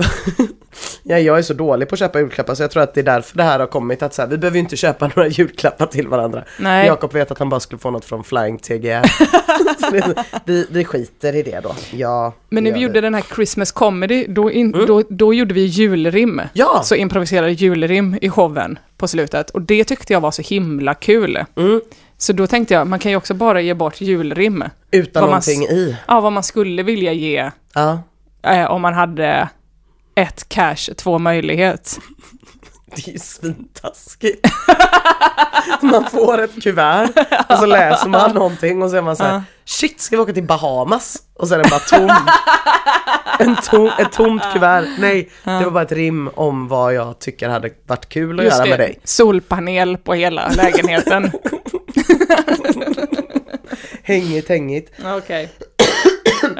[1.02, 3.04] ja, jag är så dålig på att köpa julklappar så jag tror att det är
[3.04, 5.86] därför det här har kommit att så här, vi behöver ju inte köpa några julklappar
[5.86, 6.44] till varandra.
[6.58, 6.86] Nej.
[6.86, 9.02] Jakob vet att han bara skulle få något från Flying TGR.
[9.92, 11.74] Det- vi, vi skiter i det då.
[11.92, 15.54] Ja, Men när det vi gjorde den här Christmas comedy, då, in, då, då gjorde
[15.54, 16.40] vi julrim.
[16.52, 16.80] Ja.
[16.84, 19.50] Så improviserade julrim i showen på slutet.
[19.50, 21.44] Och det tyckte jag var så himla kul.
[21.56, 21.80] Mm.
[22.18, 24.64] Så då tänkte jag, man kan ju också bara ge bort julrim.
[24.90, 25.96] Utan Vad man någonting s- i.
[26.08, 28.02] Ja, vad man skulle vilja ge Ja,
[28.42, 29.48] eh, om man hade
[30.14, 31.98] ett cash, två möjlighet.
[32.96, 34.48] det är ju svintaskigt.
[35.82, 37.08] man får ett kuvert
[37.48, 39.42] och så läser man någonting och så är man så här, Ja.
[39.64, 41.16] shit ska vi åka till Bahamas?
[41.34, 42.10] Och så är den bara tom.
[43.38, 44.86] en tom ett tomt kuvert.
[44.98, 48.56] Nej, det var bara ett rim om vad jag tycker hade varit kul att Just
[48.56, 49.00] göra det, med dig.
[49.04, 51.30] solpanel på hela lägenheten.
[54.02, 54.92] Hängigt, hängigt.
[55.04, 55.48] Okej.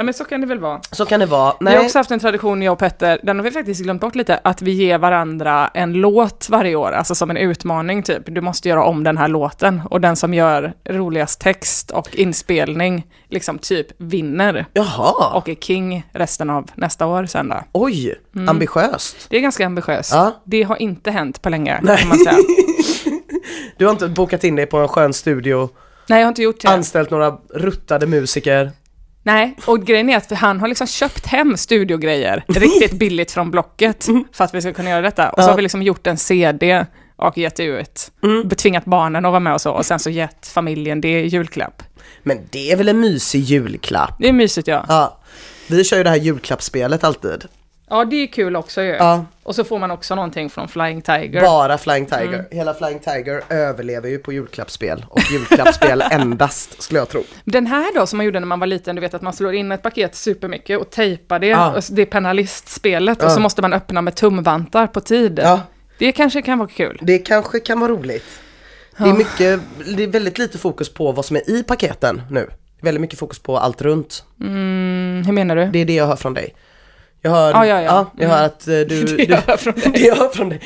[0.01, 0.81] Ja, men så kan det väl vara.
[0.93, 1.55] Så kan det vara.
[1.61, 4.01] Vi har Nej, också haft en tradition, jag och Petter, den har vi faktiskt glömt
[4.01, 8.23] bort lite, att vi ger varandra en låt varje år, alltså som en utmaning typ.
[8.27, 13.07] Du måste göra om den här låten och den som gör roligast text och inspelning,
[13.29, 15.35] liksom typ vinner jaha.
[15.35, 17.57] och är king resten av nästa år sen då.
[17.73, 18.15] Oj,
[18.49, 19.17] ambitiöst.
[19.31, 20.13] Det är ganska ambitiöst.
[20.13, 20.41] Ja.
[20.45, 21.99] Det har inte hänt på länge, Nej.
[21.99, 22.37] kan man säga.
[23.77, 25.69] Du har inte bokat in dig på en skön studio,
[26.09, 26.69] Nej, jag har inte gjort det.
[26.69, 28.71] anställt några ruttade musiker.
[29.23, 34.07] Nej, och grejen är att han har liksom köpt hem studiogrejer riktigt billigt från Blocket
[34.33, 35.31] för att vi ska kunna göra detta.
[35.31, 38.11] Och så har vi liksom gjort en CD och gett ut,
[38.45, 41.83] betvingat barnen att vara med och så, och sen så gett familjen det julklapp.
[42.23, 44.15] Men det är väl en mysig julklapp?
[44.19, 44.85] Det är mysigt ja.
[44.89, 45.19] Ja.
[45.67, 47.45] Vi kör ju det här julklappsspelet alltid.
[47.91, 48.89] Ja, det är kul också ju.
[48.91, 49.25] Ja.
[49.43, 51.41] Och så får man också någonting från Flying Tiger.
[51.41, 52.25] Bara Flying Tiger.
[52.35, 52.45] Mm.
[52.51, 55.07] Hela Flying Tiger överlever ju på julklappsspel.
[55.09, 57.23] Och julklappsspel endast, skulle jag tro.
[57.45, 59.55] Den här då som man gjorde när man var liten, du vet att man slår
[59.55, 61.73] in ett paket supermycket och tejpar det, Ja.
[61.77, 63.31] och det är penalistspelet, och Ja.
[63.35, 65.41] så måste man öppna med tumvantar på tid.
[65.43, 65.61] Ja,
[65.99, 66.99] Det kanske kan vara kul.
[67.03, 68.25] det kanske kan vara roligt.
[68.99, 69.61] Det är, mycket,
[69.97, 72.51] det är väldigt lite fokus på vad som är i paketen nu.
[72.81, 74.25] Väldigt mycket fokus på allt runt.
[74.41, 75.67] Mm, hur menar du?
[75.67, 76.55] Det är det jag hör från dig.
[77.23, 78.11] Jag hör, Ja, ja, ja.
[78.19, 79.05] jag hör att eh, du...
[79.17, 79.91] Det jag hör från dig.
[79.95, 80.61] Det jag hör från dig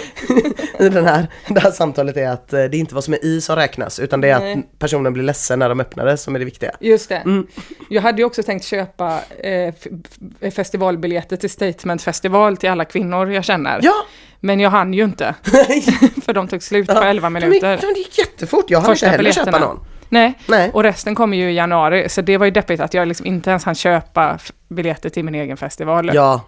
[0.79, 3.41] den här, det här samtalet är att eh, det är inte vad som är i
[3.41, 4.53] som räknas utan det är Nej.
[4.53, 6.71] att personen blir ledsen när de öppnar det som är det viktiga.
[6.81, 7.17] Just det.
[7.17, 7.47] Mm.
[7.91, 9.75] Jag hade ju också tänkt köpa eh,
[10.51, 13.81] festivalbiljetter till Statement festival till alla kvinnor jag känner.
[13.83, 13.93] Ja!
[14.41, 15.35] Men jag hann ju inte,
[16.25, 17.05] för de tog slut på Ja.
[17.05, 17.79] 11 Men, minuter.
[17.83, 19.81] men det gick jättefort, jag hann Första inte heller köpa någon.
[20.09, 20.71] Nej, Nej.
[20.75, 23.51] och resten kommer ju i januari, så det var ju deppigt att jag liksom inte
[23.51, 24.39] ens hann köpa
[24.69, 26.11] biljetter till min egen festival.
[26.15, 26.41] Ja,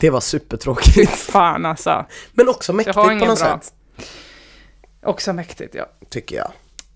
[0.00, 1.10] det var supertråkigt.
[1.10, 2.06] Fan alltså.
[2.32, 3.36] Men också mäktigt på något bra.
[3.36, 3.72] sätt.
[5.04, 5.86] Också mäktigt, ja.
[6.10, 6.50] tycker jag.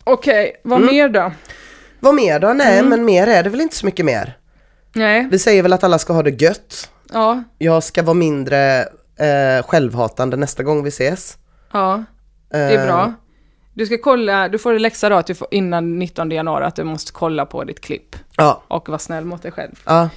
[0.04, 0.94] Okej, vad Mm.
[0.94, 1.32] mer då?
[2.00, 2.52] Vad mer då?
[2.52, 2.90] Nej Mm.
[2.90, 4.36] men mer är det väl inte så mycket mer.
[4.92, 6.90] Nej, Vi säger väl att alla ska ha det gött.
[7.12, 8.80] ja, Jag ska vara mindre
[9.18, 11.36] eh, självhatande nästa gång vi ses.
[11.72, 12.04] ja,
[12.50, 13.12] det är bra.
[13.78, 16.76] Du ska kolla, du får en läxa då att du får, innan 19 januari att
[16.76, 19.72] du måste kolla på ditt klipp Ja, och vara snäll mot dig själv.
[19.84, 20.08] ja.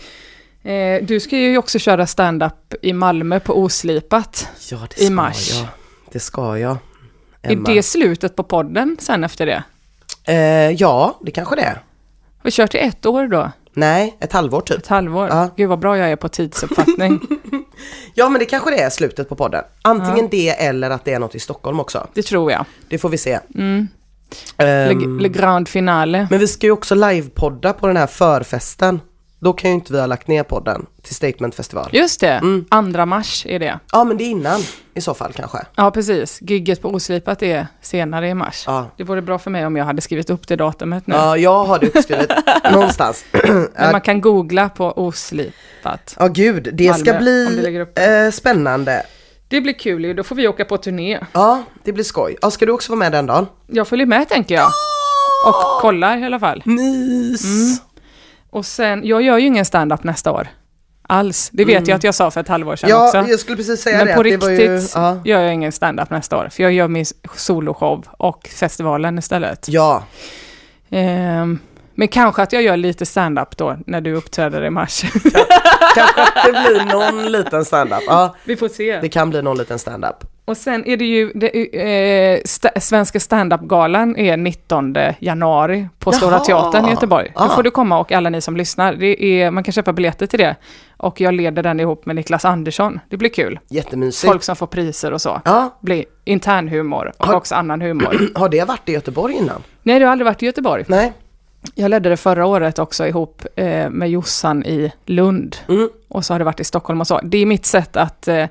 [0.71, 4.47] Eh, du ska ju också köra stand-up i Malmö på Oslipat.
[4.71, 5.59] ja det I mars.
[5.59, 5.67] jag.
[6.11, 6.77] Det ska jag.
[7.41, 7.69] Emma.
[7.71, 9.63] Är det slutet på podden sen efter det?
[10.23, 11.73] Eh, ja, det kanske det är.
[12.37, 13.51] Har vi kört i ett år då?
[13.73, 14.77] Nej, ett halvår typ.
[14.77, 15.27] Ett halvår?
[15.27, 15.49] Ja.
[15.55, 17.21] Gud vad bra jag är på tidsuppfattning.
[18.13, 19.63] Ja men det kanske det är slutet på podden.
[19.81, 22.07] Antingen det eller att det är något i Stockholm också.
[22.13, 22.65] det tror jag.
[22.89, 23.39] Det får vi se.
[23.55, 23.87] Mm.
[24.57, 26.27] Ehm, Le, Le Grand Finale.
[26.29, 28.99] men vi ska ju också livepodda på den här förfesten.
[29.43, 31.89] Då kan ju inte vi ha lagt ner podden till Statement Festival.
[31.91, 32.65] Just det, Mm.
[32.69, 33.79] andra mars är det.
[33.91, 34.61] Ja men det är innan
[34.93, 35.57] i så fall kanske.
[35.75, 36.41] Ja, precis.
[36.41, 38.63] Gigget på Oslipat är senare i mars.
[38.67, 38.87] Ja.
[38.97, 41.15] Det vore bra för mig om jag hade skrivit upp det datumet nu.
[41.15, 42.29] Ja, jag har det uppskrivet
[42.71, 43.25] någonstans.
[43.31, 46.15] Men man kan googla på Oslipat.
[46.19, 49.03] Ja gud, det ska Malmö, lägger bli eh, spännande.
[49.47, 51.19] Det blir kul ju, då får vi åka på turné.
[51.33, 52.37] Ja, det blir skoj.
[52.41, 53.47] Ja, ska du också vara med den dagen?
[53.67, 54.69] Jag följer med tänker jag.
[55.47, 56.61] Och kollar i alla fall.
[56.65, 57.43] Mys!
[57.43, 57.77] Mm.
[58.51, 60.47] Och sen, jag gör ju ingen stand-up nästa år.
[61.07, 61.49] Alls.
[61.53, 63.17] Det vet jag att jag sa för ett halvår sedan Ja, också.
[63.29, 64.13] jag skulle precis säga Men det.
[64.13, 64.59] på att det riktigt
[64.95, 65.17] ju, ja.
[65.25, 66.49] gör jag ingen stand-up nästa år.
[66.51, 69.65] För jag gör min soloshow och festivalen istället.
[69.69, 70.03] ja,
[70.89, 71.59] Ehm,
[71.95, 75.01] men kanske att jag gör lite stand-up då när du uppträder i mars.
[75.95, 78.03] kanske att det blir någon liten stand-up.
[78.07, 78.99] Ja, Vi får se.
[79.01, 80.23] det kan bli någon liten stand-up.
[80.45, 81.47] Och sen är det ju, det,
[82.35, 86.39] eh, sta, Svenska standup-galan är 19 januari på Stora Jaha.
[86.39, 87.31] Teatern i Göteborg.
[87.35, 87.49] Då Ah.
[87.49, 88.93] får du komma och alla ni som lyssnar.
[88.93, 90.55] Det är, man kan köpa biljetter till det.
[90.97, 92.99] Och jag leder den ihop med Niklas Andersson.
[93.09, 93.59] Det blir kul.
[93.69, 94.31] Jättemysigt.
[94.31, 95.41] Folk som får priser och så.
[95.45, 98.19] Ja, blir internhumor och Har- också annan humor.
[98.35, 99.63] har det varit i Göteborg innan?
[99.83, 100.85] Nej, du har aldrig varit i Göteborg.
[100.87, 101.13] Nej.
[101.75, 105.55] Jag ledde det förra året också ihop eh, med Jossan i Lund.
[105.69, 105.89] Mm.
[106.07, 107.19] Och så har det varit i Stockholm och så.
[107.23, 108.45] Det är mitt sätt att eh,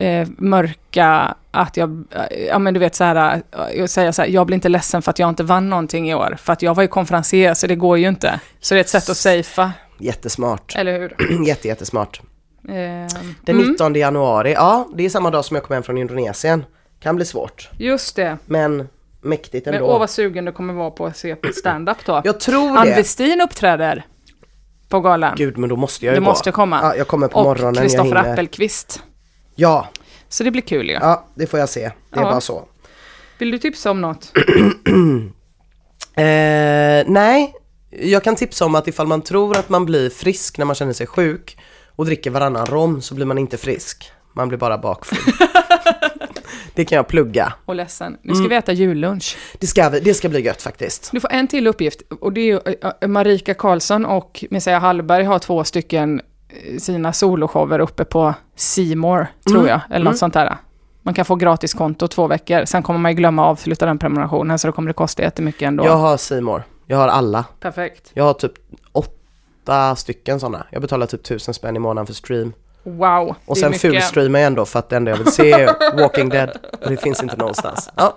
[0.00, 4.22] eh, mörka att jag, eh, ja men du vet så här, eh, jag säger så
[4.22, 6.36] här, jag blir inte ledsen för att jag inte vann någonting i år.
[6.38, 8.40] För att jag var ju konferencier så det går ju inte.
[8.60, 10.74] Så det är ett sätt att safea, Jättesmart.
[10.78, 11.16] eller hur?
[11.46, 12.20] Jätte, jättesmart.
[12.68, 12.72] Eh,
[13.44, 16.64] Den mm, 19 januari, ja det är samma dag som jag kom hem från Indonesien.
[17.00, 18.38] Kan bli svårt, just det.
[18.46, 18.88] men
[19.20, 19.86] mäktigt Men ändå.
[19.86, 22.20] åh vad sugen du kommer vara på att se stand-up då.
[22.24, 22.94] jag tror Ann det.
[22.94, 24.06] Westin uppträder
[24.88, 25.34] på galan.
[25.36, 26.80] Gud, men då måste jag ju Du måste komma.
[26.82, 28.16] Ja, jag kommer på och morgonen, jag Kristoffer.
[28.16, 29.02] Appelqvist.
[29.60, 29.88] Ja,
[30.28, 30.92] Så det blir kul ju.
[30.94, 31.80] ja, det får jag se.
[31.80, 32.30] Det är Ja.
[32.30, 32.64] bara så.
[33.38, 34.32] Vill du tipsa om något?
[36.16, 37.54] Eh, nej,
[37.90, 40.92] jag kan tipsa om att ifall man tror att man blir frisk när man känner
[40.92, 41.58] sig sjuk
[41.96, 44.10] och dricker varannan rom så blir man inte frisk.
[44.32, 45.18] Man blir bara bakfull.
[46.74, 47.52] det kan jag plugga.
[47.64, 48.16] Och ledsen.
[48.22, 48.42] Nu Mm.
[48.44, 49.36] ska vi äta jullunch.
[49.58, 51.10] Det ska, vi- det ska bli gött faktiskt.
[51.12, 52.60] Du får en till uppgift och det är ju
[53.02, 56.24] eh, Marika Karlsson och Messiah Hallberg har två stycken eh,
[56.78, 59.68] sina soloshower uppe på Seymour tror Mm.
[59.70, 60.18] jag, eller något Mm.
[60.18, 60.56] sånt där.
[61.02, 64.58] Man kan få gratiskonto två veckor, sen kommer man ju glömma att avsluta den prenumerationen
[64.58, 65.84] så då kommer det kosta jättemycket ändå.
[65.84, 66.62] Jag har Simor.
[66.86, 67.44] Jag har alla.
[67.60, 68.10] Perfekt.
[68.14, 68.52] Jag har typ
[68.92, 70.66] åtta stycken sådana.
[70.70, 72.52] Jag betalar typ tusen spänn i månaden för stream.
[72.82, 73.34] Wow.
[73.46, 73.80] Och sen mycket.
[73.80, 76.50] fullstreamar jag ändå för att det enda jag vill se är Walking Dead.
[76.82, 77.90] Och det finns inte någonstans.
[77.96, 78.14] Ja,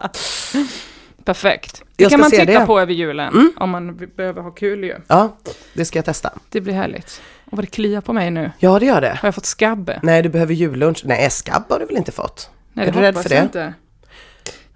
[1.25, 1.83] Perfekt.
[1.95, 2.65] Det Jag kan man titta det.
[2.65, 3.51] på över julen Mm.
[3.57, 4.95] om man behöver ha kul ju.
[5.07, 5.37] ja,
[5.73, 6.29] det ska jag testa.
[6.49, 7.21] Det blir härligt.
[7.45, 8.51] Och vad det kliar på mig nu.
[8.59, 9.17] Ja, det gör det.
[9.21, 9.91] Har jag fått skabb?
[10.03, 11.01] Nej, du behöver jullunch.
[11.05, 12.49] Nej, skabb har du väl inte fått?
[12.73, 13.39] Nej, Är du rädd för det?
[13.41, 13.73] Inte.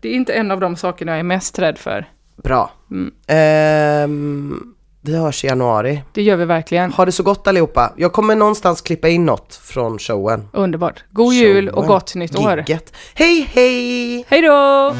[0.02, 2.06] Det är inte en av de sakerna jag är mest rädd för.
[2.44, 2.72] Bra.
[2.92, 3.12] Mm.
[3.28, 6.04] Ehm, vi hörs i januari.
[6.14, 6.94] Det gör vi verkligen.
[6.94, 7.94] Ha det så gott allihopa.
[7.98, 10.48] Jag kommer någonstans klippa in något från showen.
[10.54, 11.04] Underbart.
[11.12, 11.88] God jul och Showen.
[11.88, 12.58] gott nytt år.
[12.58, 12.94] Gigget.
[13.14, 14.26] Hej, hej!
[14.28, 14.96] Hej då!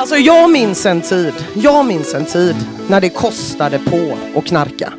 [0.00, 2.56] Alltså jag minns en tid, jag minns en tid
[2.88, 4.92] när det kostade på att knarka.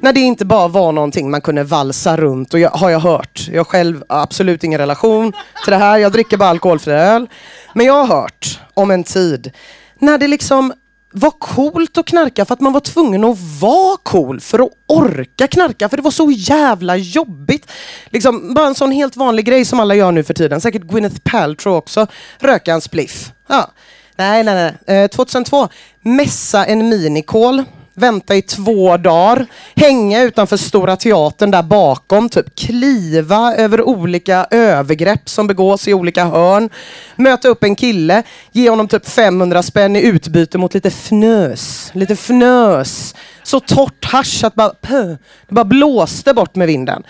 [0.00, 3.48] När det inte bara var någonting man kunde valsa runt och jag, har jag hört.
[3.52, 5.32] Jag själv har absolut ingen relation
[5.64, 7.28] till det här, jag dricker bara alkoholfri öl.
[7.74, 9.52] Men jag har hört om en tid
[9.98, 10.72] när det liksom
[11.12, 15.46] var coolt att knarka för att man var tvungen att vara cool för att orka
[15.46, 17.72] knarka för det var så jävla jobbigt.
[18.06, 21.20] Liksom bara en sån helt vanlig grej som alla gör nu för tiden, säkert Gwyneth
[21.24, 22.06] Paltrow också,
[22.38, 23.32] röka en spliff.
[23.46, 23.70] Ja.
[24.16, 24.96] Nej, nej, nej.
[25.02, 25.68] Eh, 2002,
[26.02, 27.64] mässa en minikol,
[27.94, 29.46] vänta i två dagar,
[29.76, 36.24] hänga utanför Stora Teatern där bakom, typ kliva över olika övergrepp som begås i olika
[36.24, 36.70] hörn,
[37.16, 42.12] möta upp en kille, ge honom typ 500 spänn i utbyte mot lite fnös, lite
[42.12, 43.14] fnös.
[43.42, 45.16] Så torrt hasch att bara, pö,
[45.48, 47.02] det bara blåste bort med vinden.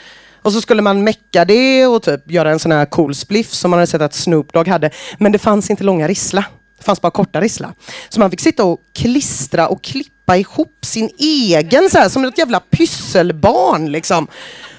[0.43, 3.71] Och så skulle man mecka det och typ göra en sån här cool spliff som
[3.71, 4.91] man hade sett att Snoop Dogg hade.
[5.19, 6.45] Men det fanns inte långa rissla.
[6.79, 7.75] Det fanns bara korta rissla.
[8.09, 12.39] Så man fick sitta och klistra och klippa ihop sin egen så här som ett
[12.39, 14.27] jävla pysselbarn liksom.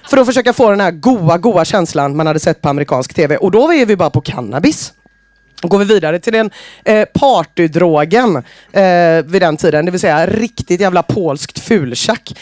[0.09, 3.37] För att försöka få den här goa, goa känslan man hade sett på amerikansk tv.
[3.37, 4.93] Och då är vi bara på cannabis.
[5.61, 6.51] Går vi vidare till den
[6.85, 8.35] eh, partydrogen
[8.71, 12.33] eh, vid den tiden, det vill säga riktigt jävla polskt fultjack.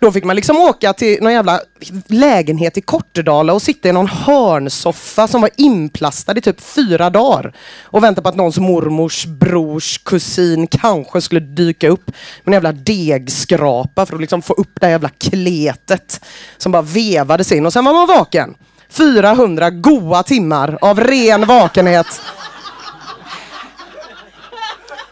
[0.00, 1.60] Då fick man liksom åka till någon jävla
[2.06, 7.52] lägenhet i Kortedala och sitta i någon hörnsoffa som var inplastad i typ fyra dagar
[7.82, 12.06] och vänta på att någons mormors brors kusin kanske skulle dyka upp
[12.44, 16.24] med en jävla degskrapa för att liksom få upp det här jävla kletet
[16.58, 18.54] som bara vevades in och sen var man vaken.
[18.90, 22.20] 400 goa timmar av ren vakenhet.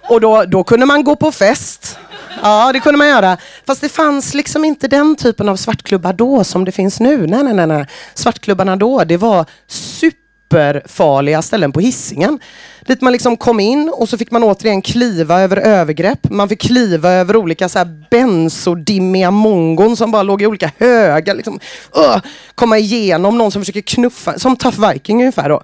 [0.09, 1.99] Och då, då kunde man gå på fest.
[2.43, 3.37] Ja, det kunde man göra.
[3.67, 7.27] Fast det fanns liksom inte den typen av svartklubbar då som det finns nu.
[7.27, 7.67] Nej, nej, nej.
[7.67, 7.87] nej.
[8.15, 12.39] Svartklubbarna då, det var superfarliga ställen på hissingen.
[12.87, 16.31] Dit man liksom kom in och så fick man återigen kliva över övergrepp.
[16.31, 21.35] Man fick kliva över olika så här bensodimmiga mongon som bara låg i olika högar.
[21.35, 21.61] Liksom,
[21.97, 22.17] uh,
[22.55, 25.63] komma igenom någon som försöker knuffa, som Tough Viking ungefär då.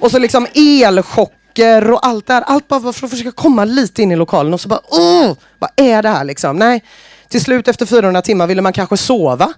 [0.00, 2.42] Och så liksom elchock böcker och allt det här.
[2.42, 5.70] Allt bara för att försöka komma lite in i lokalen och så bara åh, vad
[5.76, 6.56] är det här liksom?
[6.56, 6.84] Nej,
[7.28, 9.52] till slut efter 400 timmar ville man kanske sova.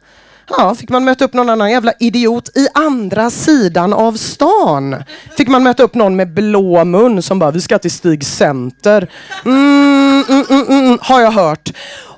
[0.49, 4.97] Ja, fick man möta upp någon annan jävla idiot i andra sidan av stan.
[5.37, 9.11] Fick man möta upp någon med blå mun som bara, vi ska till Stig Center.
[9.45, 10.99] Mm, mm, mm, mm, mm.
[11.03, 11.73] har jag hört.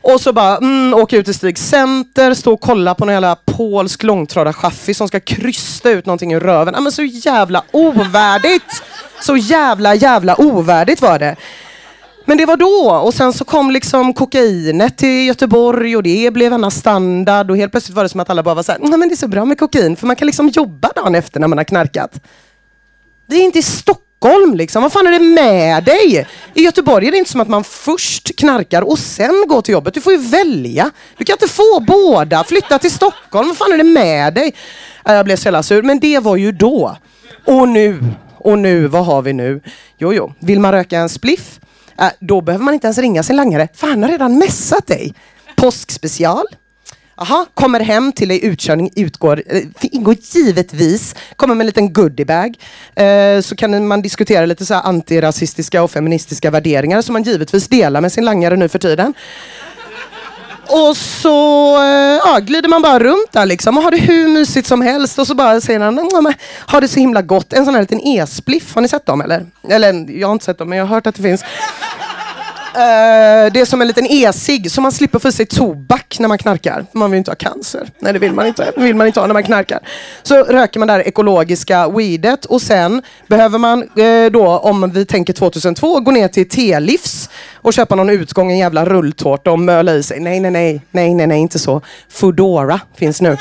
[0.06, 3.36] Och så bara mm, åka ut till Stig Center, stå och kolla på någon jävla
[3.44, 6.74] polsk långtradarchaffis som ska krysta ut någonting ur röven.
[6.74, 8.82] Ja, men så jävla ovärdigt!
[9.20, 11.36] Så jävla jävla ovärdigt var det.
[12.24, 16.52] Men det var då och sen så kom liksom kokainet till Göteborg och det blev
[16.52, 19.08] en standard och helt plötsligt var det som att alla bara var såhär, nej men
[19.08, 21.58] det är så bra med kokain för man kan liksom jobba dagen efter när man
[21.58, 22.20] har knarkat.
[23.26, 24.03] Det är inte i Stockholm
[24.54, 26.26] liksom, vad fan är det med dig?
[26.54, 29.94] I Göteborg är det inte som att man först knarkar och sen går till jobbet.
[29.94, 30.90] Du får ju välja.
[31.16, 32.44] Du kan inte få båda.
[32.44, 34.54] Flytta till Stockholm, vad fan är det med dig?
[35.06, 36.96] Äh, jag blev så jävla sur, men det var ju då.
[37.46, 38.04] Och nu,
[38.38, 39.60] och nu, vad har vi nu?
[39.98, 41.60] Jo, jo, vill man röka en spliff?
[41.98, 45.14] Äh, då behöver man inte ens ringa sin langare, för han har redan messat dig.
[45.56, 46.46] Påskspecial.
[47.16, 52.56] Aha, kommer hem till dig, utkörning utgår, eh, ingår givetvis, kommer med en liten goodiebag.
[52.96, 57.68] Eh, så kan man diskutera lite så här antirasistiska och feministiska värderingar som man givetvis
[57.68, 59.14] delar med sin langare nu för tiden.
[60.66, 64.68] Och så eh, ja, glider man bara runt där liksom och har det hur mysigt
[64.68, 67.52] som helst och så bara säger han mm, har det så himla gott.
[67.52, 69.46] En sån här liten e-spliff, har ni sett dem eller?
[69.68, 71.44] Eller jag har inte sett dem men jag har hört att det finns.
[72.76, 76.28] Eh, det är som en liten e-cigg så man slipper få i sig tobak när
[76.28, 76.86] man knarkar.
[76.92, 77.88] Man vill inte ha cancer.
[77.98, 79.78] Nej det vill man inte, det vill man inte ha när man knarkar.
[80.22, 85.06] Så röker man det här ekologiska weedet och sen behöver man eh, då om vi
[85.06, 89.94] tänker 2002 gå ner till T-livs och köpa någon utgång, en jävla rulltårta och möla
[89.94, 90.20] i sig.
[90.20, 91.80] Nej nej nej, nej nej nej inte så.
[92.08, 93.36] Foodora finns nu.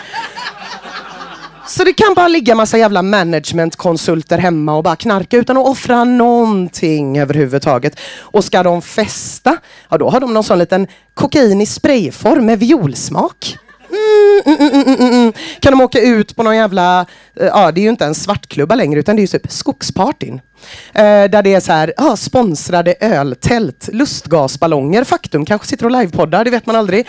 [1.73, 6.03] Så det kan bara ligga massa jävla managementkonsulter hemma och bara knarka utan att offra
[6.03, 7.99] någonting överhuvudtaget.
[8.19, 9.57] Och ska de festa,
[9.89, 13.57] ja då har de någon sån liten kokain i sprayform med violsmak.
[13.89, 15.13] Mm, mm, mm, mm, mm.
[15.13, 15.33] mm.
[15.59, 17.05] Kan de åka ut på någon jävla,
[17.39, 20.41] eh, ja det är ju inte en svartklubba längre utan det är ju typ skogspartyn.
[20.93, 26.45] Eh, där det är så här, ja, sponsrade öltält, lustgasballonger, faktum kanske sitter och livepoddar,
[26.45, 27.07] det vet man aldrig.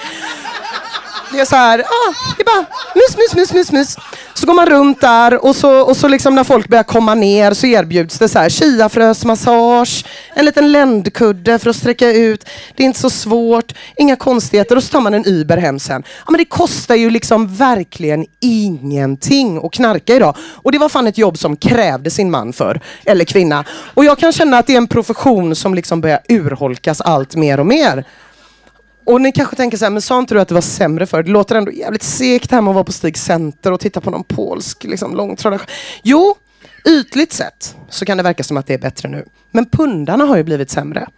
[1.35, 3.97] Det är så här, ah, det är bara mys, mys, mys, mys, mys.
[4.35, 7.55] Så går man runt där och så, och så liksom när folk börjar komma ner
[7.55, 10.05] så erbjuds det så här chiafrösmassage,
[10.35, 12.45] en liten ländkudde för att sträcka ut.
[12.75, 16.03] Det är inte så svårt, inga konstigheter och så tar man en Uber hem sen.
[16.27, 20.37] Ja men det kostar ju liksom verkligen ingenting att knarka idag.
[20.39, 23.65] Och det var fan ett jobb som krävde sin man för, eller kvinna.
[23.95, 27.61] Och jag kan känna att det är en profession som liksom börjar urholkas allt mer
[27.61, 28.05] och mer.
[29.07, 31.23] Och ni kanske tänker så här, men sa inte du att det var sämre för?
[31.23, 34.11] Det låter ändå jävligt segt här med att vara på Stig Center och titta på
[34.11, 35.61] någon polsk liksom, långtradare.
[36.03, 36.35] Jo,
[36.89, 39.25] ytligt sett så kan det verka som att det är bättre nu.
[39.51, 41.09] Men pundarna har ju blivit sämre.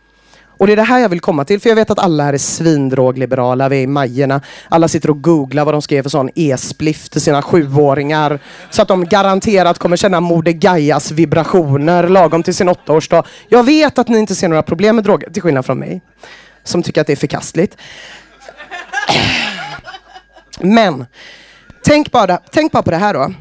[0.58, 2.32] Och det är det här jag vill komma till, för jag vet att alla här
[2.32, 4.40] är svindrogliberala, vi är i Majerna.
[4.68, 8.40] Alla sitter och googlar vad de ska ge för sån e-spliff till sina sjuåringar.
[8.70, 13.24] Så att de garanterat kommer känna Moder Gaias vibrationer lagom till sin åttaårsdag.
[13.48, 16.02] Jag vet att ni inte ser några problem med droger, till skillnad från mig
[16.66, 17.76] som tycker att det är förkastligt.
[20.60, 21.06] Men
[21.84, 23.32] tänk bara, tänk bara på det här då.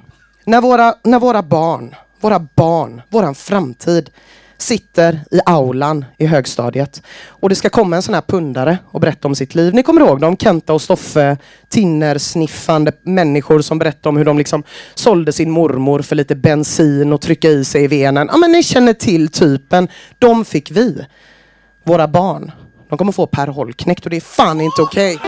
[0.45, 4.09] När våra, när våra barn, våra barn, våran framtid
[4.57, 9.27] sitter i aulan i högstadiet och det ska komma en sån här pundare och berätta
[9.27, 9.73] om sitt liv.
[9.73, 10.37] Ni kommer ihåg dem?
[10.37, 11.37] Kenta och Stoffe,
[11.69, 14.63] tinnersniffande människor som berättar om hur de liksom
[14.95, 18.29] sålde sin mormor för lite bensin och trycka i sig i venen.
[18.31, 19.87] Ja men ni känner till typen.
[20.19, 21.05] De fick vi.
[21.83, 22.51] Våra barn.
[22.89, 25.19] De kommer få Per Holknekt och det är fan inte okej.